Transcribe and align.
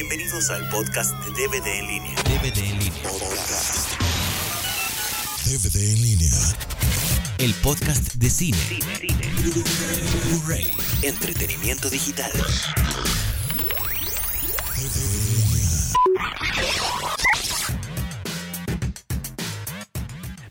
Bienvenidos 0.00 0.48
al 0.50 0.68
podcast 0.68 1.12
de 1.24 1.32
DVD 1.32 1.66
en 1.66 1.86
línea. 1.88 2.14
DVD 2.22 2.58
en 2.58 2.78
línea. 2.78 3.02
DVD 5.44 5.92
en 5.92 6.02
línea. 6.02 6.30
El 7.38 7.52
podcast 7.54 8.14
de 8.14 8.30
cine. 8.30 8.56
Blu-ray. 10.28 10.70
Entretenimiento 11.02 11.90
digital. 11.90 12.30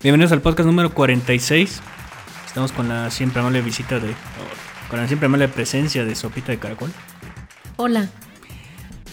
Bienvenidos 0.04 0.34
al 0.34 0.42
podcast 0.42 0.68
número 0.68 0.94
46. 0.94 1.82
Estamos 2.48 2.74
con 2.74 2.90
la 2.90 3.10
siempre 3.12 3.40
amable 3.40 3.62
visita 3.62 3.98
de. 4.02 4.14
con 4.90 5.00
la 5.00 5.08
siempre 5.08 5.28
amable 5.28 5.48
presencia 5.48 6.04
de 6.04 6.16
Sopita 6.16 6.52
de 6.52 6.60
Caracol. 6.60 6.92
Hola. 7.78 8.10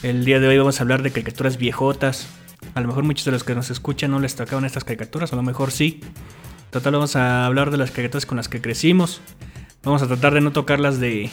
El 0.04 0.26
día 0.26 0.38
de 0.38 0.46
hoy 0.46 0.58
vamos 0.58 0.78
a 0.78 0.82
hablar 0.82 1.02
de 1.02 1.10
caricaturas 1.10 1.56
viejotas. 1.56 2.28
A 2.74 2.82
lo 2.82 2.88
mejor 2.88 3.04
muchos 3.04 3.24
de 3.24 3.30
los 3.30 3.42
que 3.42 3.54
nos 3.54 3.70
escuchan 3.70 4.10
no 4.10 4.20
les 4.20 4.36
tocaban 4.36 4.66
estas 4.66 4.84
caricaturas, 4.84 5.32
a 5.32 5.36
lo 5.36 5.42
mejor 5.42 5.70
sí. 5.70 6.02
Total, 6.68 6.92
vamos 6.92 7.16
a 7.16 7.46
hablar 7.46 7.70
de 7.70 7.78
las 7.78 7.90
caricaturas 7.90 8.26
con 8.26 8.36
las 8.36 8.50
que 8.50 8.60
crecimos. 8.60 9.22
Vamos 9.82 10.02
a 10.02 10.06
tratar 10.06 10.34
de 10.34 10.42
no 10.42 10.52
tocar 10.52 10.78
las 10.78 11.00
de 11.00 11.30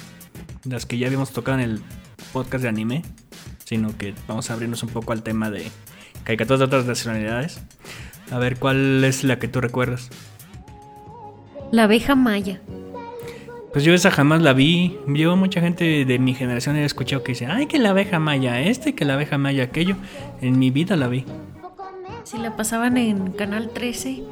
las 0.63 0.85
que 0.85 0.97
ya 0.97 1.07
habíamos 1.07 1.31
tocado 1.31 1.59
en 1.59 1.69
el 1.69 1.81
podcast 2.31 2.61
de 2.61 2.69
anime, 2.69 3.01
sino 3.65 3.97
que 3.97 4.15
vamos 4.25 4.49
a 4.49 4.53
abrirnos 4.53 4.83
un 4.83 4.89
poco 4.89 5.11
al 5.11 5.21
tema 5.21 5.49
de 5.49 5.69
caricaturas 6.23 6.59
de 6.59 6.65
otras 6.67 6.85
nacionalidades. 6.85 7.59
A 8.31 8.39
ver, 8.39 8.57
¿cuál 8.57 9.03
es 9.03 9.25
la 9.25 9.37
que 9.37 9.49
tú 9.49 9.59
recuerdas? 9.59 10.09
La 11.73 11.83
abeja 11.83 12.15
maya. 12.15 12.61
Pues 13.73 13.85
yo 13.85 13.93
esa 13.93 14.11
jamás 14.11 14.41
la 14.41 14.53
vi. 14.53 14.99
Yo 15.07 15.35
mucha 15.37 15.61
gente 15.61 16.03
de 16.03 16.19
mi 16.19 16.33
generación 16.33 16.75
he 16.75 16.83
escuchado 16.83 17.23
que 17.23 17.31
dice, 17.31 17.45
ay, 17.45 17.67
que 17.67 17.79
la 17.79 17.91
abeja 17.91 18.19
maya 18.19 18.59
este, 18.61 18.93
que 18.93 19.05
la 19.05 19.13
abeja 19.13 19.37
maya 19.37 19.63
aquello. 19.63 19.95
En 20.41 20.59
mi 20.59 20.71
vida 20.71 20.97
la 20.97 21.07
vi. 21.07 21.23
Si 22.23 22.37
la 22.37 22.57
pasaban 22.57 22.97
en 22.97 23.31
Canal 23.31 23.69
13, 23.69 24.23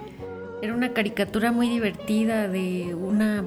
era 0.62 0.74
una 0.74 0.90
caricatura 0.94 1.52
muy 1.52 1.70
divertida 1.70 2.50
de 2.50 2.94
una 2.96 3.46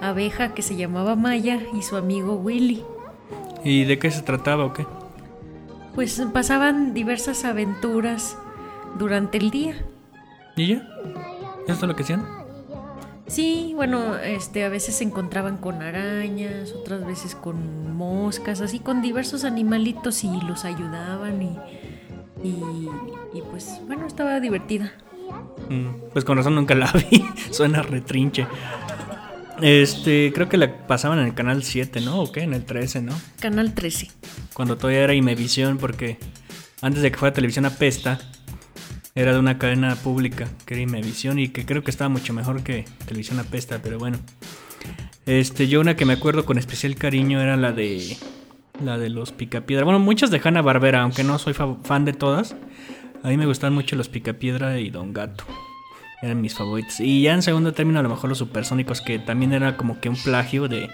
abeja 0.00 0.54
que 0.54 0.62
se 0.62 0.76
llamaba 0.76 1.16
Maya 1.16 1.60
y 1.76 1.82
su 1.82 1.96
amigo 1.96 2.36
Willy. 2.36 2.84
¿Y 3.64 3.84
de 3.84 3.98
qué 3.98 4.10
se 4.10 4.22
trataba 4.22 4.64
o 4.64 4.72
qué? 4.72 4.86
Pues 5.94 6.22
pasaban 6.32 6.94
diversas 6.94 7.44
aventuras 7.44 8.38
durante 8.96 9.38
el 9.38 9.50
día. 9.50 9.74
¿Y 10.56 10.68
ya? 10.68 10.88
¿Esto 11.66 11.72
es 11.72 11.82
lo 11.82 11.96
que 11.96 12.04
hacían? 12.04 12.39
Sí, 13.30 13.72
bueno, 13.76 14.16
este, 14.16 14.64
a 14.64 14.68
veces 14.68 14.96
se 14.96 15.04
encontraban 15.04 15.56
con 15.56 15.82
arañas, 15.82 16.72
otras 16.72 17.06
veces 17.06 17.36
con 17.36 17.94
moscas, 17.96 18.60
así 18.60 18.80
con 18.80 19.02
diversos 19.02 19.44
animalitos 19.44 20.24
y 20.24 20.40
los 20.40 20.64
ayudaban 20.64 21.40
y, 21.40 21.56
y, 22.42 22.56
y 23.32 23.42
pues 23.48 23.80
bueno, 23.86 24.06
estaba 24.08 24.40
divertida. 24.40 24.92
Mm, 25.68 26.10
Pues 26.12 26.24
con 26.24 26.38
razón 26.38 26.56
nunca 26.56 26.74
la 26.74 26.90
vi. 27.10 27.24
Suena 27.52 27.82
retrinche. 27.82 28.48
Este, 29.62 30.32
creo 30.34 30.48
que 30.48 30.56
la 30.56 30.86
pasaban 30.88 31.20
en 31.20 31.26
el 31.26 31.34
canal 31.34 31.62
7, 31.62 32.00
¿no? 32.00 32.20
¿O 32.22 32.32
qué? 32.32 32.40
En 32.42 32.52
el 32.54 32.64
13, 32.64 33.02
¿no? 33.02 33.12
Canal 33.38 33.74
13. 33.74 34.08
Cuando 34.54 34.76
todavía 34.76 35.02
era 35.04 35.14
Imevisión, 35.14 35.78
porque 35.78 36.18
antes 36.80 37.02
de 37.02 37.12
que 37.12 37.18
fuera 37.18 37.32
televisión 37.32 37.66
apesta, 37.66 38.18
era 39.14 39.32
de 39.32 39.38
una 39.38 39.58
cadena 39.58 39.94
pública 39.96 40.48
que 40.66 40.74
era 40.74 40.82
Imevisión 40.82 41.38
y 41.38 41.48
que 41.48 41.64
creo 41.66 41.82
que 41.82 41.90
estaba 41.90 42.08
mucho 42.08 42.32
mejor 42.32 42.62
que 42.62 42.84
televisión 43.06 43.38
apesta, 43.40 43.80
pero 43.82 43.98
bueno. 43.98 44.18
Este, 45.26 45.68
yo 45.68 45.80
una 45.80 45.96
que 45.96 46.04
me 46.04 46.14
acuerdo 46.14 46.44
con 46.46 46.58
especial 46.58 46.94
cariño 46.96 47.40
era 47.40 47.56
la 47.56 47.72
de 47.72 48.16
la 48.82 48.96
de 48.98 49.10
los 49.10 49.32
Picapiedra. 49.32 49.84
Bueno, 49.84 49.98
muchas 49.98 50.30
de 50.30 50.40
Hanna 50.42 50.62
Barbera, 50.62 51.02
aunque 51.02 51.22
no 51.24 51.38
soy 51.38 51.52
fa- 51.52 51.76
fan 51.84 52.04
de 52.04 52.12
todas. 52.14 52.56
A 53.22 53.28
mí 53.28 53.36
me 53.36 53.44
gustan 53.46 53.74
mucho 53.74 53.94
los 53.96 54.08
Picapiedra 54.08 54.80
y 54.80 54.88
Don 54.90 55.12
Gato. 55.12 55.44
Eran 56.22 56.40
mis 56.40 56.54
favoritos. 56.54 57.00
Y 57.00 57.22
ya 57.22 57.34
en 57.34 57.42
segundo 57.42 57.72
término, 57.74 57.98
a 58.00 58.02
lo 58.02 58.08
mejor 58.08 58.30
los 58.30 58.38
supersónicos, 58.38 59.02
que 59.02 59.18
también 59.18 59.52
era 59.52 59.76
como 59.76 60.00
que 60.00 60.08
un 60.08 60.16
plagio 60.16 60.68
de, 60.68 60.88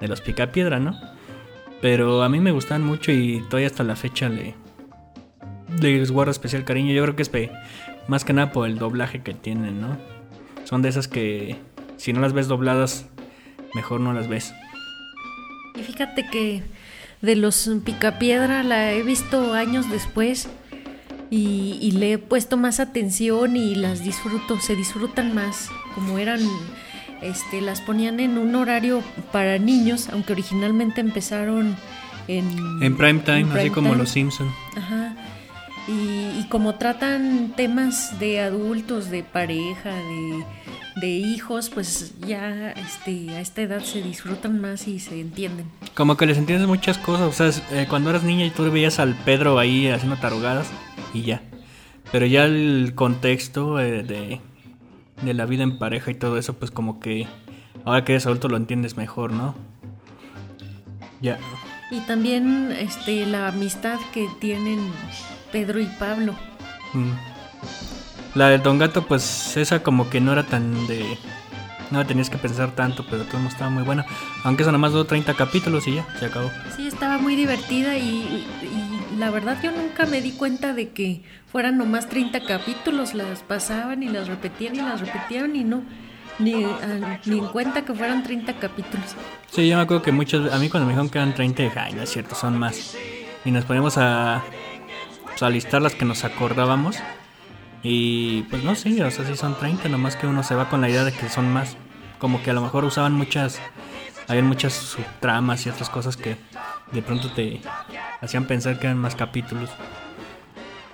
de 0.00 0.08
los 0.08 0.20
Picapiedra, 0.20 0.78
¿no? 0.78 0.96
Pero 1.82 2.22
a 2.22 2.28
mí 2.28 2.38
me 2.40 2.52
gustan 2.52 2.82
mucho 2.82 3.10
y 3.10 3.42
todavía 3.48 3.66
hasta 3.66 3.82
la 3.84 3.96
fecha 3.96 4.28
le, 4.28 4.54
les 5.80 6.10
guardo 6.10 6.30
especial 6.30 6.64
cariño. 6.64 6.92
Yo 6.92 7.02
creo 7.02 7.16
que 7.16 7.22
es 7.22 7.28
pe- 7.28 7.50
más 8.08 8.24
que 8.24 8.32
nada 8.32 8.52
por 8.52 8.66
el 8.68 8.78
doblaje 8.78 9.22
que 9.22 9.34
tienen, 9.34 9.80
¿no? 9.80 9.96
Son 10.64 10.82
de 10.82 10.88
esas 10.88 11.08
que 11.08 11.56
si 11.96 12.12
no 12.12 12.20
las 12.20 12.32
ves 12.32 12.48
dobladas, 12.48 13.06
mejor 13.74 14.00
no 14.00 14.12
las 14.12 14.28
ves. 14.28 14.52
Y 15.78 15.82
fíjate 15.82 16.26
que 16.30 16.62
de 17.22 17.36
los 17.36 17.70
Picapiedra 17.84 18.62
la 18.62 18.92
he 18.92 19.02
visto 19.02 19.54
años 19.54 19.90
después 19.90 20.48
y, 21.30 21.78
y 21.80 21.92
le 21.92 22.12
he 22.12 22.18
puesto 22.18 22.56
más 22.56 22.80
atención 22.80 23.56
y 23.56 23.74
las 23.74 24.04
disfruto, 24.04 24.60
se 24.60 24.76
disfrutan 24.76 25.34
más. 25.34 25.68
Como 25.94 26.18
eran, 26.18 26.40
este, 27.22 27.60
las 27.60 27.80
ponían 27.80 28.20
en 28.20 28.38
un 28.38 28.54
horario 28.54 29.02
para 29.32 29.58
niños, 29.58 30.08
aunque 30.12 30.32
originalmente 30.32 31.00
empezaron 31.00 31.76
en... 32.28 32.46
En 32.82 32.96
prime 32.96 33.20
time, 33.20 33.40
en 33.40 33.46
así 33.48 33.54
prime 33.58 33.70
como 33.72 33.88
time. 33.90 33.98
los 33.98 34.10
Simpson. 34.10 34.48
Ajá. 34.76 35.16
Y, 35.86 36.40
y 36.40 36.46
como 36.48 36.76
tratan 36.76 37.52
temas 37.56 38.18
de 38.18 38.40
adultos, 38.40 39.10
de 39.10 39.22
pareja, 39.22 39.92
de, 39.92 40.44
de 40.96 41.08
hijos, 41.08 41.68
pues 41.68 42.14
ya 42.20 42.70
este, 42.70 43.30
a 43.30 43.40
esta 43.40 43.62
edad 43.62 43.82
se 43.82 44.00
disfrutan 44.00 44.60
más 44.60 44.88
y 44.88 44.98
se 44.98 45.20
entienden. 45.20 45.66
Como 45.94 46.16
que 46.16 46.26
les 46.26 46.38
entiendes 46.38 46.66
muchas 46.66 46.96
cosas. 46.96 47.28
O 47.28 47.32
sea, 47.32 47.62
eh, 47.78 47.86
cuando 47.88 48.10
eras 48.10 48.22
niña 48.22 48.46
y 48.46 48.50
tú 48.50 48.70
veías 48.70 48.98
al 48.98 49.14
Pedro 49.14 49.58
ahí 49.58 49.88
haciendo 49.88 50.16
tarugadas 50.16 50.68
y 51.12 51.22
ya. 51.22 51.42
Pero 52.12 52.26
ya 52.26 52.44
el 52.44 52.92
contexto 52.94 53.78
eh, 53.80 54.02
de, 54.02 54.40
de 55.22 55.34
la 55.34 55.46
vida 55.46 55.64
en 55.64 55.78
pareja 55.78 56.10
y 56.10 56.14
todo 56.14 56.38
eso, 56.38 56.54
pues 56.54 56.70
como 56.70 57.00
que 57.00 57.26
ahora 57.84 58.04
que 58.04 58.12
eres 58.12 58.26
adulto 58.26 58.48
lo 58.48 58.56
entiendes 58.56 58.96
mejor, 58.96 59.32
¿no? 59.32 59.54
Ya. 61.20 61.38
Y 61.90 62.00
también 62.00 62.72
este, 62.72 63.26
la 63.26 63.48
amistad 63.48 63.98
que 64.12 64.28
tienen 64.40 64.78
Pedro 65.54 65.78
y 65.78 65.86
Pablo. 65.86 66.34
Mm. 66.94 67.12
La 68.34 68.48
del 68.48 68.60
Don 68.60 68.76
Gato, 68.76 69.06
pues 69.06 69.56
esa 69.56 69.84
como 69.84 70.10
que 70.10 70.20
no 70.20 70.32
era 70.32 70.42
tan 70.42 70.88
de... 70.88 71.16
No 71.92 72.00
la 72.00 72.06
tenías 72.08 72.28
que 72.28 72.38
pensar 72.38 72.72
tanto, 72.72 73.06
pero 73.08 73.22
todo 73.22 73.40
estaba 73.46 73.70
muy 73.70 73.84
buena. 73.84 74.04
Aunque 74.42 74.64
esa 74.64 74.72
nada 74.72 74.80
más 74.80 74.90
duró 74.90 75.04
30 75.04 75.34
capítulos 75.34 75.86
y 75.86 75.94
ya, 75.94 76.06
se 76.18 76.26
acabó. 76.26 76.50
Sí, 76.74 76.88
estaba 76.88 77.18
muy 77.18 77.36
divertida 77.36 77.96
y, 77.96 78.44
y 78.62 79.16
la 79.16 79.30
verdad 79.30 79.56
yo 79.62 79.70
nunca 79.70 80.06
me 80.06 80.20
di 80.20 80.32
cuenta 80.32 80.74
de 80.74 80.88
que 80.88 81.22
fueran 81.52 81.78
nomás 81.78 82.08
30 82.08 82.44
capítulos, 82.46 83.14
las 83.14 83.44
pasaban 83.44 84.02
y 84.02 84.08
las 84.08 84.26
repetían 84.26 84.74
y 84.74 84.78
las 84.78 85.00
repetían 85.00 85.54
y 85.54 85.62
no, 85.62 85.84
ni, 86.40 86.64
ah, 86.64 87.20
ni 87.26 87.38
en 87.38 87.46
cuenta 87.46 87.84
que 87.84 87.94
fueran 87.94 88.24
30 88.24 88.54
capítulos. 88.54 89.14
Sí, 89.52 89.68
yo 89.68 89.76
me 89.76 89.82
acuerdo 89.82 90.02
que 90.02 90.10
muchas... 90.10 90.52
A 90.52 90.58
mí 90.58 90.68
cuando 90.68 90.86
me 90.86 90.94
dijeron 90.94 91.10
que 91.10 91.18
eran 91.18 91.32
30, 91.32 91.62
dije, 91.62 91.78
ay, 91.78 91.92
no 91.92 92.02
es 92.02 92.10
cierto, 92.10 92.34
son 92.34 92.58
más. 92.58 92.96
Y 93.44 93.52
nos 93.52 93.64
poníamos 93.64 93.96
a... 93.98 94.42
pues, 95.38 95.52
listar 95.52 95.82
las 95.82 95.94
que 95.94 96.04
nos 96.04 96.24
acordábamos. 96.24 96.96
Y 97.82 98.42
pues 98.44 98.64
no, 98.64 98.74
sí, 98.74 99.00
o 99.00 99.10
sea, 99.10 99.26
sí 99.26 99.36
son 99.36 99.58
30, 99.58 99.88
nomás 99.88 100.16
que 100.16 100.26
uno 100.26 100.42
se 100.42 100.54
va 100.54 100.70
con 100.70 100.80
la 100.80 100.88
idea 100.88 101.04
de 101.04 101.12
que 101.12 101.28
son 101.28 101.52
más. 101.52 101.76
Como 102.18 102.42
que 102.42 102.50
a 102.50 102.54
lo 102.54 102.62
mejor 102.62 102.84
usaban 102.84 103.12
muchas... 103.12 103.60
Habían 104.26 104.46
muchas 104.46 104.72
subtramas 104.72 105.66
y 105.66 105.68
otras 105.68 105.90
cosas 105.90 106.16
que 106.16 106.38
de 106.92 107.02
pronto 107.02 107.30
te 107.32 107.60
hacían 108.22 108.46
pensar 108.46 108.78
que 108.78 108.86
eran 108.86 108.98
más 108.98 109.14
capítulos. 109.14 109.68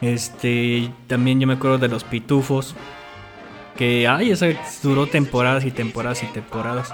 Este, 0.00 0.90
también 1.06 1.38
yo 1.38 1.46
me 1.46 1.54
acuerdo 1.54 1.78
de 1.78 1.86
los 1.86 2.02
pitufos. 2.02 2.74
Que, 3.76 4.08
ay, 4.08 4.32
esa 4.32 4.46
duró 4.82 5.06
temporadas 5.06 5.64
y 5.64 5.70
temporadas 5.70 6.24
y 6.24 6.26
temporadas. 6.26 6.92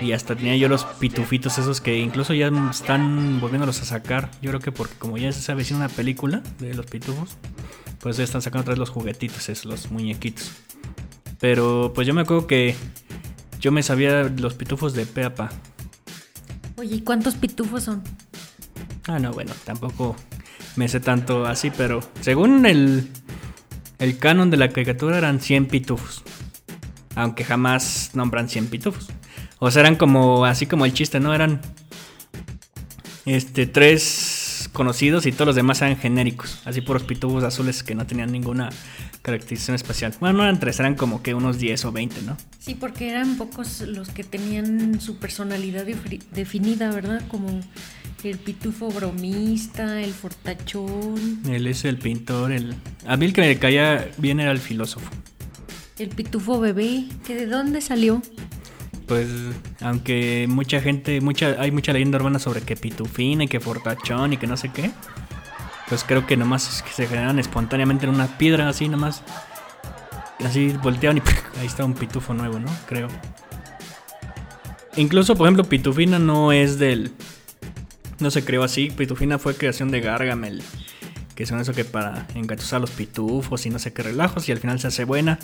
Y 0.00 0.12
hasta 0.12 0.36
tenía 0.36 0.56
yo 0.56 0.68
los 0.68 0.84
pitufitos 0.84 1.58
esos 1.58 1.80
que 1.80 1.98
incluso 1.98 2.34
ya 2.34 2.50
están 2.70 3.40
volviéndolos 3.40 3.80
a 3.80 3.84
sacar. 3.84 4.30
Yo 4.42 4.50
creo 4.50 4.60
que 4.60 4.72
porque 4.72 4.94
como 4.98 5.16
ya 5.16 5.32
se 5.32 5.50
avecina 5.52 5.78
una 5.78 5.88
película 5.88 6.42
de 6.58 6.74
los 6.74 6.86
pitufos, 6.86 7.36
pues 8.00 8.16
ya 8.18 8.24
están 8.24 8.42
sacando 8.42 8.62
otra 8.62 8.72
vez 8.72 8.78
los 8.78 8.90
juguetitos, 8.90 9.48
esos, 9.48 9.64
los 9.64 9.90
muñequitos. 9.90 10.52
Pero 11.40 11.92
pues 11.94 12.06
yo 12.06 12.14
me 12.14 12.22
acuerdo 12.22 12.46
que 12.46 12.76
yo 13.60 13.72
me 13.72 13.82
sabía 13.82 14.24
los 14.24 14.54
pitufos 14.54 14.92
de 14.92 15.06
Peapa. 15.06 15.50
Oye, 16.76 16.96
¿y 16.96 17.00
cuántos 17.00 17.34
pitufos 17.34 17.84
son? 17.84 18.02
Ah, 19.06 19.18
no, 19.18 19.32
bueno, 19.32 19.52
tampoco 19.64 20.14
me 20.76 20.88
sé 20.88 21.00
tanto 21.00 21.46
así, 21.46 21.70
pero 21.70 22.00
según 22.20 22.66
el, 22.66 23.08
el 23.98 24.18
canon 24.18 24.50
de 24.50 24.56
la 24.56 24.68
caricatura 24.68 25.16
eran 25.16 25.40
100 25.40 25.66
pitufos. 25.66 26.22
Aunque 27.14 27.44
jamás 27.44 28.10
nombran 28.14 28.48
100 28.48 28.66
pitufos. 28.66 29.08
O 29.58 29.70
sea, 29.70 29.80
eran 29.80 29.96
como, 29.96 30.44
así 30.44 30.66
como 30.66 30.84
el 30.84 30.92
chiste, 30.92 31.18
¿no? 31.20 31.34
Eran, 31.34 31.60
este, 33.24 33.66
tres 33.66 34.68
conocidos 34.72 35.26
y 35.26 35.32
todos 35.32 35.46
los 35.46 35.56
demás 35.56 35.80
eran 35.82 35.96
genéricos. 35.96 36.60
Así 36.64 36.80
puros 36.80 37.02
pitufos 37.04 37.42
azules 37.44 37.82
que 37.82 37.94
no 37.94 38.06
tenían 38.06 38.30
ninguna 38.30 38.68
caracterización 39.22 39.74
especial. 39.74 40.14
Bueno, 40.20 40.38
no 40.38 40.42
eran 40.44 40.60
tres, 40.60 40.78
eran 40.78 40.94
como 40.94 41.22
que 41.22 41.34
unos 41.34 41.58
10 41.58 41.86
o 41.86 41.92
20, 41.92 42.22
¿no? 42.22 42.36
Sí, 42.58 42.74
porque 42.74 43.08
eran 43.10 43.36
pocos 43.36 43.80
los 43.80 44.10
que 44.10 44.22
tenían 44.22 45.00
su 45.00 45.16
personalidad 45.16 45.86
defi- 45.86 46.22
definida, 46.32 46.90
¿verdad? 46.92 47.22
Como 47.28 47.60
El 48.22 48.38
pitufo 48.38 48.88
bromista, 48.90 50.00
el 50.02 50.12
fortachón, 50.12 51.40
Él 51.48 51.66
es 51.66 51.84
el 51.84 51.96
pintor, 51.98 52.52
el... 52.52 52.74
A 53.06 53.16
mí 53.16 53.26
el 53.26 53.32
que 53.32 53.40
me 53.40 53.58
caía 53.58 54.08
bien 54.18 54.38
era 54.40 54.52
el 54.52 54.58
filósofo. 54.58 55.08
el 55.98 56.08
pitufo 56.10 56.60
bebé, 56.60 57.04
que 57.26 57.34
de 57.34 57.46
dónde 57.46 57.80
salió. 57.80 58.22
Pues, 59.06 59.28
aunque 59.80 60.46
mucha 60.48 60.80
gente, 60.80 61.20
mucha, 61.20 61.56
hay 61.60 61.70
mucha 61.70 61.92
leyenda 61.92 62.18
urbana 62.18 62.38
sobre 62.38 62.62
que 62.62 62.76
pitufina 62.76 63.44
y 63.44 63.48
que 63.48 63.60
fortachón 63.60 64.32
y 64.32 64.36
que 64.36 64.46
no 64.46 64.56
sé 64.56 64.70
qué. 64.70 64.90
Pues 65.88 66.02
creo 66.02 66.26
que 66.26 66.36
nomás 66.36 66.68
es 66.68 66.82
que 66.82 66.90
se 66.90 67.06
generan 67.06 67.38
espontáneamente 67.38 68.06
en 68.06 68.14
una 68.14 68.38
piedra 68.38 68.68
así 68.68 68.88
nomás. 68.88 69.22
Así 70.44 70.68
volteaban 70.82 71.18
y 71.18 71.20
ahí 71.60 71.66
está 71.66 71.84
un 71.84 71.94
pitufo 71.94 72.34
nuevo, 72.34 72.58
¿no? 72.58 72.68
Creo. 72.88 73.08
Incluso, 74.96 75.36
por 75.36 75.46
ejemplo, 75.46 75.64
pitufina 75.64 76.18
no 76.18 76.52
es 76.52 76.78
del... 76.78 77.12
No 78.18 78.30
se 78.30 78.44
creó 78.44 78.64
así. 78.64 78.90
Pitufina 78.90 79.38
fue 79.38 79.54
creación 79.54 79.90
de 79.90 80.00
Gargamel. 80.00 80.62
Que 81.36 81.46
son 81.46 81.60
eso 81.60 81.72
que 81.72 81.84
para 81.84 82.26
engatusar 82.34 82.78
a 82.78 82.80
los 82.80 82.90
pitufos 82.90 83.64
y 83.66 83.70
no 83.70 83.78
sé 83.78 83.92
qué 83.92 84.02
relajos. 84.02 84.48
Y 84.48 84.52
al 84.52 84.58
final 84.58 84.80
se 84.80 84.88
hace 84.88 85.04
buena. 85.04 85.38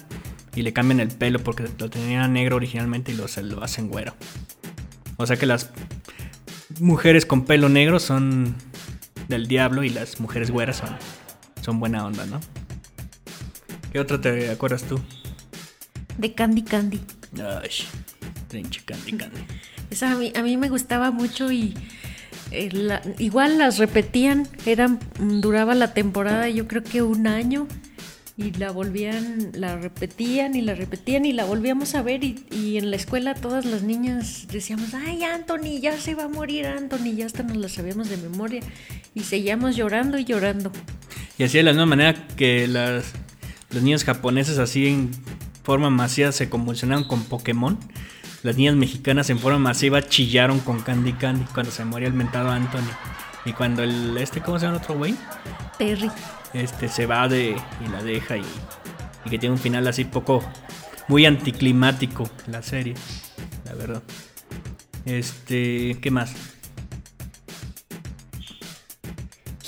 Y 0.57 0.63
le 0.63 0.73
cambian 0.73 0.99
el 0.99 1.09
pelo 1.09 1.39
porque 1.39 1.69
lo 1.79 1.89
tenía 1.89 2.27
negro 2.27 2.57
originalmente 2.57 3.13
y 3.13 3.15
lo, 3.15 3.29
se 3.29 3.43
lo 3.43 3.63
hacen 3.63 3.89
güero. 3.89 4.15
O 5.19 5.27
sea 5.27 5.37
que 5.37 5.47
las 5.47 5.71
mujeres 6.81 7.27
con 7.27 7.45
pelo 7.45 7.69
negro 7.69 8.01
son 8.01 8.57
del 9.29 9.47
diablo 9.47 9.85
y 9.85 9.91
las 9.91 10.19
mujeres 10.19 10.51
güeras 10.51 10.79
son, 10.79 10.91
son 11.63 11.79
buena 11.79 12.05
onda, 12.05 12.27
¿no? 12.27 12.41
¿Qué 13.93 14.01
otra 14.01 14.21
te 14.21 14.51
acuerdas 14.51 14.83
tú? 14.85 14.99
De 16.19 16.35
Candy 16.35 16.63
Candy. 16.63 17.01
Ay, 17.37 17.71
trinche 18.49 18.83
candy 18.85 19.13
candy. 19.13 19.41
Esa 19.91 20.13
a 20.13 20.17
mí, 20.17 20.33
a 20.37 20.43
mí 20.43 20.57
me 20.57 20.69
gustaba 20.69 21.11
mucho 21.11 21.51
y 21.51 21.75
eh, 22.53 22.69
la- 22.73 23.03
igual 23.19 23.59
las 23.59 23.79
repetían, 23.79 24.47
eran 24.67 24.99
duraba 25.19 25.75
la 25.75 25.95
temporada 25.95 26.49
yo 26.49 26.69
creo 26.69 26.83
que 26.83 27.03
un 27.03 27.27
año 27.27 27.67
y 28.37 28.53
la 28.53 28.71
volvían, 28.71 29.51
la 29.55 29.77
repetían 29.77 30.57
y 30.57 30.63
la 30.63 30.75
repetían 30.75 31.27
y 31.27 31.33
la 31.33 31.45
volvíamos 31.45 31.95
a 31.95 32.03
ver 32.03 32.25
y, 32.25 32.79
en 32.79 32.91
la 32.91 32.97
escuela 32.97 33.35
todas 33.35 33.65
las 33.67 33.83
niñas 33.83 34.47
decíamos, 34.51 34.95
ay 34.95 35.23
Anthony, 35.23 35.81
ya 35.81 35.99
se 35.99 36.15
va 36.15 36.25
a 36.25 36.29
morir 36.29 36.67
Anthony, 36.67 37.15
ya 37.15 37.27
hasta 37.27 37.43
nos 37.43 37.57
la 37.59 37.69
sabíamos 37.69 38.09
de 38.09 38.17
memoria 38.17 38.61
y 39.15 39.21
seguíamos 39.21 39.77
llorando 39.77 40.19
y 40.19 40.25
llorando. 40.25 40.73
Y 41.39 41.45
así 41.45 41.59
de 41.59 41.65
la 41.65 41.73
misma 41.73 41.87
manera 41.87 42.27
que 42.37 42.67
las, 42.67 43.13
los 43.71 43.83
niños 43.83 44.05
japoneses 44.05 44.59
así 44.59 44.87
en 44.87 45.11
forma 45.63 45.91
masiva 45.91 46.33
se 46.33 46.49
convulsionaron 46.49 47.05
con 47.05 47.25
Pokémon. 47.25 47.79
Las 48.43 48.57
niñas 48.57 48.75
mexicanas 48.75 49.31
en 49.31 49.39
forma 49.39 49.59
masiva 49.59 50.03
chillaron 50.03 50.59
con 50.61 50.81
Candy 50.81 51.13
Candy 51.13 51.45
cuando 51.55 51.71
se 51.71 51.85
moría 51.85 52.09
el 52.09 52.15
mentado 52.15 52.51
Anthony. 52.51 52.91
Y 53.45 53.53
cuando 53.53 53.83
el 53.83 54.17
este, 54.19 54.41
¿cómo 54.41 54.59
se 54.59 54.67
llama 54.67 54.79
el 54.79 54.83
otro 54.83 54.97
güey? 54.97 55.15
Terry. 55.79 56.11
Este 56.53 56.89
se 56.89 57.07
va 57.07 57.29
de 57.29 57.57
y 57.85 57.89
la 57.89 58.03
deja 58.03 58.37
y, 58.37 58.45
y 59.25 59.31
que 59.31 59.39
tiene 59.39 59.55
un 59.55 59.61
final 59.61 59.87
así 59.87 60.05
poco 60.05 60.43
muy 61.09 61.25
anticlimático 61.25 62.29
la 62.47 62.63
serie, 62.63 62.95
la 63.65 63.75
verdad. 63.75 64.03
Este, 65.05 65.99
¿qué 66.01 66.11
más? 66.11 66.35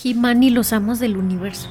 He-Man 0.03 0.43
y 0.43 0.51
los 0.51 0.73
amos 0.73 0.99
del 0.99 1.17
universo. 1.17 1.69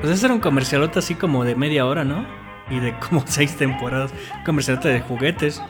Pues 0.00 0.12
ese 0.12 0.26
era 0.26 0.34
un 0.34 0.40
comercialote 0.40 0.98
así 0.98 1.14
como 1.14 1.44
de 1.44 1.54
media 1.54 1.86
hora, 1.86 2.04
¿no? 2.04 2.26
Y 2.70 2.80
de 2.80 2.98
como 2.98 3.24
seis 3.26 3.56
temporadas. 3.56 4.12
Comercialote 4.44 4.88
de 4.88 5.00
juguetes. 5.00 5.62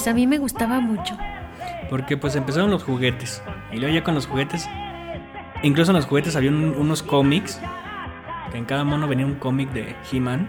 Pues 0.00 0.08
a 0.08 0.14
mí 0.14 0.26
me 0.26 0.38
gustaba 0.38 0.80
mucho. 0.80 1.14
Porque 1.90 2.16
pues 2.16 2.34
empezaron 2.34 2.70
los 2.70 2.82
juguetes. 2.84 3.42
Y 3.70 3.76
luego 3.76 3.94
ya 3.94 4.02
con 4.02 4.14
los 4.14 4.26
juguetes. 4.26 4.66
Incluso 5.62 5.90
en 5.90 5.96
los 5.96 6.06
juguetes 6.06 6.36
había 6.36 6.48
un- 6.48 6.74
unos 6.74 7.02
cómics. 7.02 7.60
Que 8.50 8.56
en 8.56 8.64
cada 8.64 8.82
mono 8.82 9.06
venía 9.06 9.26
un 9.26 9.34
cómic 9.34 9.70
de 9.74 9.94
He-Man. 10.10 10.48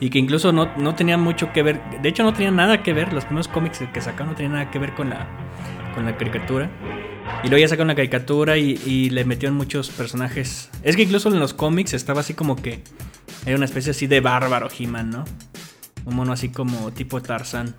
Y 0.00 0.08
que 0.08 0.18
incluso 0.18 0.52
no, 0.52 0.70
no 0.78 0.94
tenían 0.94 1.20
mucho 1.20 1.52
que 1.52 1.62
ver. 1.62 1.82
De 2.00 2.08
hecho, 2.08 2.22
no 2.22 2.32
tenían 2.32 2.56
nada 2.56 2.82
que 2.82 2.94
ver. 2.94 3.12
Los 3.12 3.26
primeros 3.26 3.46
cómics 3.46 3.84
que 3.92 4.00
sacaron 4.00 4.28
no 4.28 4.34
tenían 4.36 4.54
nada 4.54 4.70
que 4.70 4.78
ver 4.78 4.94
con 4.94 5.10
la, 5.10 5.26
con 5.94 6.06
la 6.06 6.16
caricatura. 6.16 6.70
Y 7.44 7.48
luego 7.50 7.60
ya 7.60 7.68
sacaron 7.68 7.88
la 7.88 7.94
caricatura 7.94 8.56
y, 8.56 8.80
y 8.86 9.10
le 9.10 9.26
metieron 9.26 9.54
muchos 9.54 9.90
personajes. 9.90 10.70
Es 10.82 10.96
que 10.96 11.02
incluso 11.02 11.28
en 11.28 11.38
los 11.40 11.52
cómics 11.52 11.92
estaba 11.92 12.20
así 12.20 12.32
como 12.32 12.56
que. 12.56 12.82
Era 13.44 13.56
una 13.56 13.66
especie 13.66 13.90
así 13.90 14.06
de 14.06 14.20
bárbaro 14.20 14.68
He-Man, 14.78 15.10
¿no? 15.10 15.24
Un 16.06 16.16
mono 16.16 16.32
así 16.32 16.48
como 16.48 16.90
tipo 16.92 17.20
Tarzán. 17.20 17.74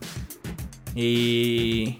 Y. 0.95 1.97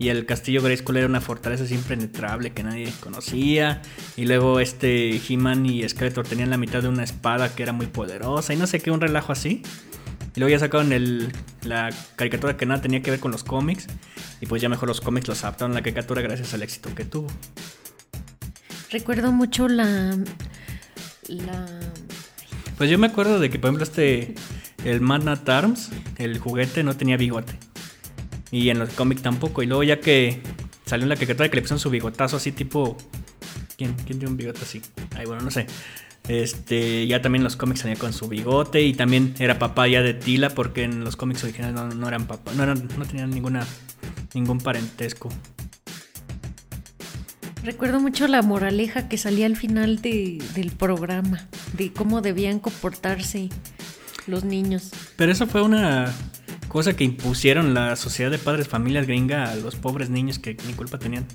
Y 0.00 0.10
el 0.10 0.26
castillo 0.26 0.62
Grayskull 0.62 0.98
era 0.98 1.06
una 1.08 1.20
fortaleza 1.20 1.64
impenetrable 1.74 2.52
que 2.52 2.62
nadie 2.62 2.92
conocía. 3.00 3.82
Y 4.16 4.26
luego 4.26 4.60
este 4.60 5.20
He-Man 5.28 5.66
y 5.66 5.88
Skeletor 5.88 6.24
tenían 6.24 6.50
la 6.50 6.56
mitad 6.56 6.82
de 6.82 6.88
una 6.88 7.02
espada 7.02 7.52
que 7.52 7.64
era 7.64 7.72
muy 7.72 7.88
poderosa. 7.88 8.54
Y 8.54 8.56
no 8.56 8.68
sé 8.68 8.78
qué, 8.78 8.92
un 8.92 9.00
relajo 9.00 9.32
así. 9.32 9.62
Y 10.36 10.40
luego 10.40 10.52
ya 10.52 10.60
sacaron 10.60 10.92
el, 10.92 11.32
la 11.62 11.90
caricatura 12.14 12.56
que 12.56 12.64
nada 12.64 12.80
tenía 12.80 13.02
que 13.02 13.10
ver 13.10 13.18
con 13.18 13.32
los 13.32 13.42
cómics. 13.42 13.88
Y 14.40 14.46
pues 14.46 14.62
ya 14.62 14.68
mejor 14.68 14.86
los 14.86 15.00
cómics 15.00 15.26
los 15.26 15.42
adaptaron 15.42 15.72
a 15.72 15.74
la 15.74 15.82
caricatura 15.82 16.22
gracias 16.22 16.54
al 16.54 16.62
éxito 16.62 16.94
que 16.94 17.04
tuvo. 17.04 17.26
Recuerdo 18.92 19.32
mucho 19.32 19.66
la. 19.66 20.16
La. 21.26 21.66
Pues 22.76 22.88
yo 22.88 22.98
me 22.98 23.08
acuerdo 23.08 23.40
de 23.40 23.50
que, 23.50 23.58
por 23.58 23.70
ejemplo, 23.70 23.82
este. 23.82 24.36
El 24.84 25.00
Man 25.00 25.28
at 25.28 25.48
Arms, 25.48 25.90
el 26.18 26.38
juguete, 26.38 26.84
no 26.84 26.96
tenía 26.96 27.16
bigote. 27.16 27.58
Y 28.50 28.70
en 28.70 28.78
los 28.78 28.90
cómics 28.90 29.22
tampoco. 29.22 29.62
Y 29.62 29.66
luego 29.66 29.82
ya 29.82 30.00
que 30.00 30.40
salió 30.86 31.04
en 31.04 31.08
la 31.10 31.16
caricatura 31.16 31.48
que 31.48 31.56
le 31.56 31.62
pusieron 31.62 31.80
su 31.80 31.90
bigotazo 31.90 32.36
así 32.36 32.52
tipo. 32.52 32.96
¿Quién, 33.76 33.94
¿Quién 33.94 34.18
tiene 34.18 34.26
un 34.28 34.36
bigote 34.36 34.60
así? 34.62 34.82
Ay, 35.16 35.26
bueno, 35.26 35.42
no 35.42 35.50
sé. 35.50 35.66
Este, 36.26 37.06
ya 37.06 37.22
también 37.22 37.40
en 37.40 37.44
los 37.44 37.56
cómics 37.56 37.80
salía 37.80 37.96
con 37.96 38.12
su 38.12 38.28
bigote 38.28 38.82
y 38.82 38.92
también 38.92 39.34
era 39.38 39.58
papá 39.58 39.86
ya 39.88 40.02
de 40.02 40.12
Tila 40.14 40.50
porque 40.50 40.82
en 40.82 41.04
los 41.04 41.16
cómics 41.16 41.42
originales 41.44 41.74
no, 41.74 41.88
no 41.88 42.06
eran 42.08 42.26
papá, 42.26 42.52
no, 42.54 42.64
eran, 42.64 42.86
no 42.98 43.04
tenían 43.06 43.30
ninguna, 43.30 43.66
ningún 44.34 44.58
parentesco. 44.58 45.30
Recuerdo 47.62 48.00
mucho 48.00 48.28
la 48.28 48.42
moraleja 48.42 49.08
que 49.08 49.18
salía 49.18 49.46
al 49.46 49.56
final 49.56 50.00
de- 50.00 50.42
del 50.54 50.70
programa, 50.70 51.46
de 51.76 51.92
cómo 51.92 52.20
debían 52.20 52.60
comportarse 52.60 53.48
los 54.26 54.44
niños. 54.44 54.90
Pero 55.16 55.32
eso 55.32 55.46
fue 55.46 55.62
una 55.62 56.12
cosa 56.68 56.94
que 56.94 57.04
impusieron 57.04 57.74
la 57.74 57.96
sociedad 57.96 58.30
de 58.30 58.38
padres 58.38 58.68
familias 58.68 59.06
gringa 59.06 59.50
a 59.50 59.56
los 59.56 59.76
pobres 59.76 60.10
niños 60.10 60.38
que 60.38 60.56
ni 60.66 60.74
culpa 60.74 60.98
tenían. 60.98 61.26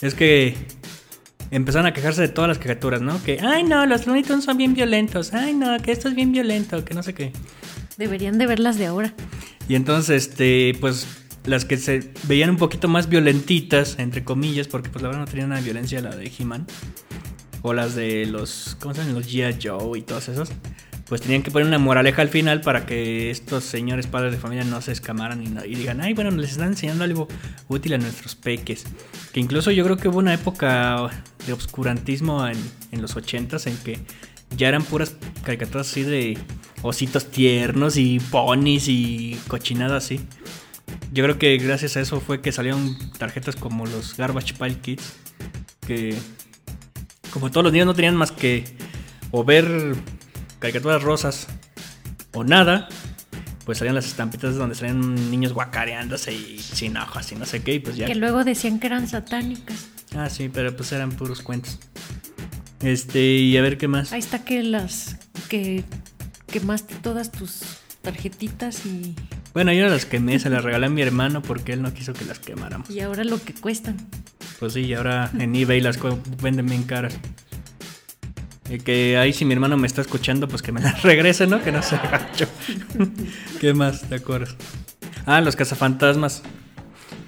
Es 0.00 0.14
que 0.14 0.54
empezaron 1.50 1.86
a 1.86 1.92
quejarse 1.92 2.22
de 2.22 2.28
todas 2.28 2.48
las 2.48 2.58
caricaturas, 2.58 3.00
¿no? 3.00 3.22
Que, 3.22 3.38
ay 3.40 3.62
no, 3.62 3.86
los 3.86 4.06
Looney 4.06 4.22
Tunes 4.22 4.44
son 4.44 4.58
bien 4.58 4.74
violentos, 4.74 5.32
ay 5.32 5.54
no, 5.54 5.78
que 5.80 5.92
esto 5.92 6.08
es 6.08 6.14
bien 6.14 6.32
violento, 6.32 6.84
que 6.84 6.94
no 6.94 7.02
sé 7.02 7.14
qué. 7.14 7.32
Deberían 7.96 8.38
de 8.38 8.46
verlas 8.46 8.76
de 8.78 8.86
ahora. 8.86 9.14
Y 9.68 9.74
entonces, 9.74 10.28
este, 10.28 10.76
pues 10.80 11.06
las 11.46 11.64
que 11.64 11.76
se 11.76 12.10
veían 12.24 12.50
un 12.50 12.56
poquito 12.56 12.88
más 12.88 13.08
violentitas, 13.08 13.98
entre 13.98 14.24
comillas, 14.24 14.68
porque 14.68 14.90
pues 14.90 15.02
la 15.02 15.08
verdad 15.08 15.24
no 15.24 15.30
tenían 15.30 15.50
de 15.50 15.60
violencia 15.60 16.00
la 16.00 16.14
de 16.14 16.30
He-Man. 16.36 16.66
O 17.62 17.72
las 17.72 17.94
de 17.94 18.26
los, 18.26 18.76
¿cómo 18.80 18.94
se 18.94 19.00
llaman? 19.00 19.14
Los 19.14 19.32
G.I. 19.32 19.58
Joe 19.60 19.98
y 19.98 20.02
todos 20.02 20.28
esos. 20.28 20.50
Pues 21.08 21.20
tenían 21.20 21.42
que 21.44 21.52
poner 21.52 21.68
una 21.68 21.78
moraleja 21.78 22.20
al 22.22 22.28
final 22.28 22.62
para 22.62 22.84
que 22.84 23.30
estos 23.30 23.62
señores 23.62 24.08
padres 24.08 24.32
de 24.32 24.38
familia 24.38 24.64
no 24.64 24.80
se 24.80 24.90
escamaran 24.90 25.40
y, 25.40 25.46
no- 25.48 25.62
digan, 25.62 26.00
ay, 26.00 26.14
bueno, 26.14 26.30
les 26.32 26.50
están 26.52 26.68
enseñando 26.68 27.04
algo 27.04 27.28
útil 27.68 27.94
a 27.94 27.98
nuestros 27.98 28.34
peques. 28.34 28.84
Que 29.32 29.38
incluso 29.38 29.70
yo 29.70 29.84
creo 29.84 29.96
que 29.96 30.08
hubo 30.08 30.18
una 30.18 30.34
época 30.34 31.08
de 31.46 31.52
obscurantismo 31.52 32.44
en, 32.48 32.56
en 32.90 33.02
los 33.02 33.14
ochentas 33.14 33.68
en 33.68 33.76
que 33.78 34.00
ya 34.56 34.66
eran 34.68 34.82
puras 34.82 35.14
caricaturas 35.44 35.88
así 35.88 36.02
de 36.02 36.38
ositos 36.82 37.30
tiernos 37.30 37.96
y 37.96 38.18
ponis 38.18 38.88
y 38.88 39.38
cochinadas 39.46 40.04
así. 40.04 40.20
Yo 41.12 41.22
creo 41.22 41.38
que 41.38 41.56
gracias 41.58 41.96
a 41.96 42.00
eso 42.00 42.20
fue 42.20 42.40
que 42.40 42.50
salieron 42.50 42.96
tarjetas 43.16 43.54
como 43.54 43.86
los 43.86 44.16
Garbage 44.16 44.54
Pile 44.54 44.78
Kids. 44.80 45.12
Que 45.86 46.16
como 47.30 47.50
todos 47.52 47.62
los 47.62 47.72
niños 47.72 47.86
no 47.86 47.94
tenían 47.94 48.16
más 48.16 48.32
que 48.32 48.64
o 49.30 49.44
ver 49.44 49.94
caricaturas 50.58 51.02
rosas 51.02 51.46
o 52.32 52.44
nada, 52.44 52.88
pues 53.64 53.78
salían 53.78 53.94
las 53.94 54.06
estampitas 54.06 54.54
donde 54.54 54.74
salían 54.74 55.30
niños 55.30 55.52
guacareándose 55.52 56.32
y 56.32 56.58
sin 56.58 56.96
ojos 56.96 57.30
y 57.32 57.34
no 57.34 57.46
sé 57.46 57.62
qué, 57.62 57.74
y 57.74 57.78
pues 57.80 57.96
ya. 57.96 58.06
Que 58.06 58.14
luego 58.14 58.44
decían 58.44 58.78
que 58.78 58.86
eran 58.86 59.08
satánicas. 59.08 59.88
Ah, 60.14 60.30
sí, 60.30 60.48
pero 60.52 60.74
pues 60.76 60.92
eran 60.92 61.10
puros 61.12 61.42
cuentos. 61.42 61.78
Este, 62.80 63.20
y 63.20 63.56
a 63.56 63.62
ver 63.62 63.78
qué 63.78 63.88
más. 63.88 64.12
Ahí 64.12 64.20
está 64.20 64.44
que 64.44 64.62
las 64.62 65.16
que 65.48 65.84
quemaste 66.46 66.94
todas 66.96 67.32
tus 67.32 67.62
tarjetitas 68.02 68.86
y, 68.86 69.16
Bueno, 69.52 69.72
yo 69.72 69.88
las 69.88 70.06
quemé, 70.06 70.38
se 70.38 70.48
las 70.48 70.62
regalé 70.62 70.86
a 70.86 70.90
mi 70.90 71.02
hermano 71.02 71.42
porque 71.42 71.72
él 71.72 71.82
no 71.82 71.92
quiso 71.92 72.12
que 72.12 72.24
las 72.24 72.38
quemáramos. 72.38 72.88
y 72.88 73.00
ahora 73.00 73.24
lo 73.24 73.42
que 73.42 73.52
cuestan. 73.54 73.96
Pues 74.60 74.74
sí, 74.74 74.80
y 74.82 74.94
ahora 74.94 75.30
en 75.38 75.54
eBay 75.54 75.80
las 75.80 75.98
venden 76.40 76.66
bien 76.66 76.84
caras. 76.84 77.18
Y 78.68 78.78
que 78.78 79.16
ahí 79.16 79.32
si 79.32 79.44
mi 79.44 79.54
hermano 79.54 79.76
me 79.76 79.86
está 79.86 80.00
escuchando, 80.00 80.48
pues 80.48 80.62
que 80.62 80.72
me 80.72 80.80
las 80.82 81.02
regrese, 81.02 81.46
¿no? 81.46 81.62
Que 81.62 81.72
no 81.72 81.82
se 81.82 81.96
gacho. 81.96 82.46
¿Qué 83.60 83.74
más 83.74 84.08
te 84.08 84.16
acuerdas? 84.16 84.56
Ah, 85.24 85.40
los 85.40 85.56
cazafantasmas. 85.56 86.42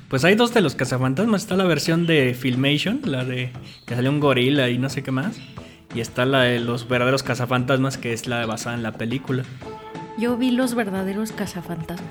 Pues 0.08 0.24
hay 0.24 0.34
dos 0.34 0.54
de 0.54 0.60
los 0.60 0.74
cazafantasmas. 0.74 1.42
Está 1.42 1.56
la 1.56 1.64
versión 1.64 2.06
de 2.06 2.34
Filmation, 2.34 3.00
la 3.04 3.24
de 3.24 3.52
que 3.86 3.94
salió 3.94 4.10
un 4.10 4.20
gorila 4.20 4.70
y 4.70 4.78
no 4.78 4.88
sé 4.88 5.02
qué 5.02 5.10
más. 5.10 5.36
Y 5.94 6.00
está 6.00 6.24
la 6.24 6.42
de 6.42 6.60
los 6.60 6.88
verdaderos 6.88 7.22
cazafantasmas, 7.22 7.98
que 7.98 8.12
es 8.12 8.26
la 8.26 8.44
basada 8.46 8.76
en 8.76 8.82
la 8.82 8.92
película. 8.92 9.44
Yo 10.18 10.36
vi 10.36 10.50
los 10.50 10.74
verdaderos 10.74 11.32
cazafantasmas. 11.32 12.10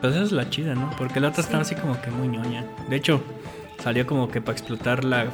Pues 0.00 0.14
esa 0.14 0.24
es 0.24 0.32
la 0.32 0.48
chida, 0.48 0.74
¿no? 0.74 0.90
Porque 0.96 1.20
la 1.20 1.28
otra 1.28 1.42
estaba 1.42 1.62
así 1.62 1.74
como 1.74 2.00
que 2.00 2.10
muy 2.10 2.28
ñoña. 2.28 2.64
De 2.88 2.96
hecho, 2.96 3.20
salió 3.82 4.06
como 4.06 4.30
que 4.30 4.40
para 4.40 4.56
explotar 4.56 5.04
la, 5.04 5.26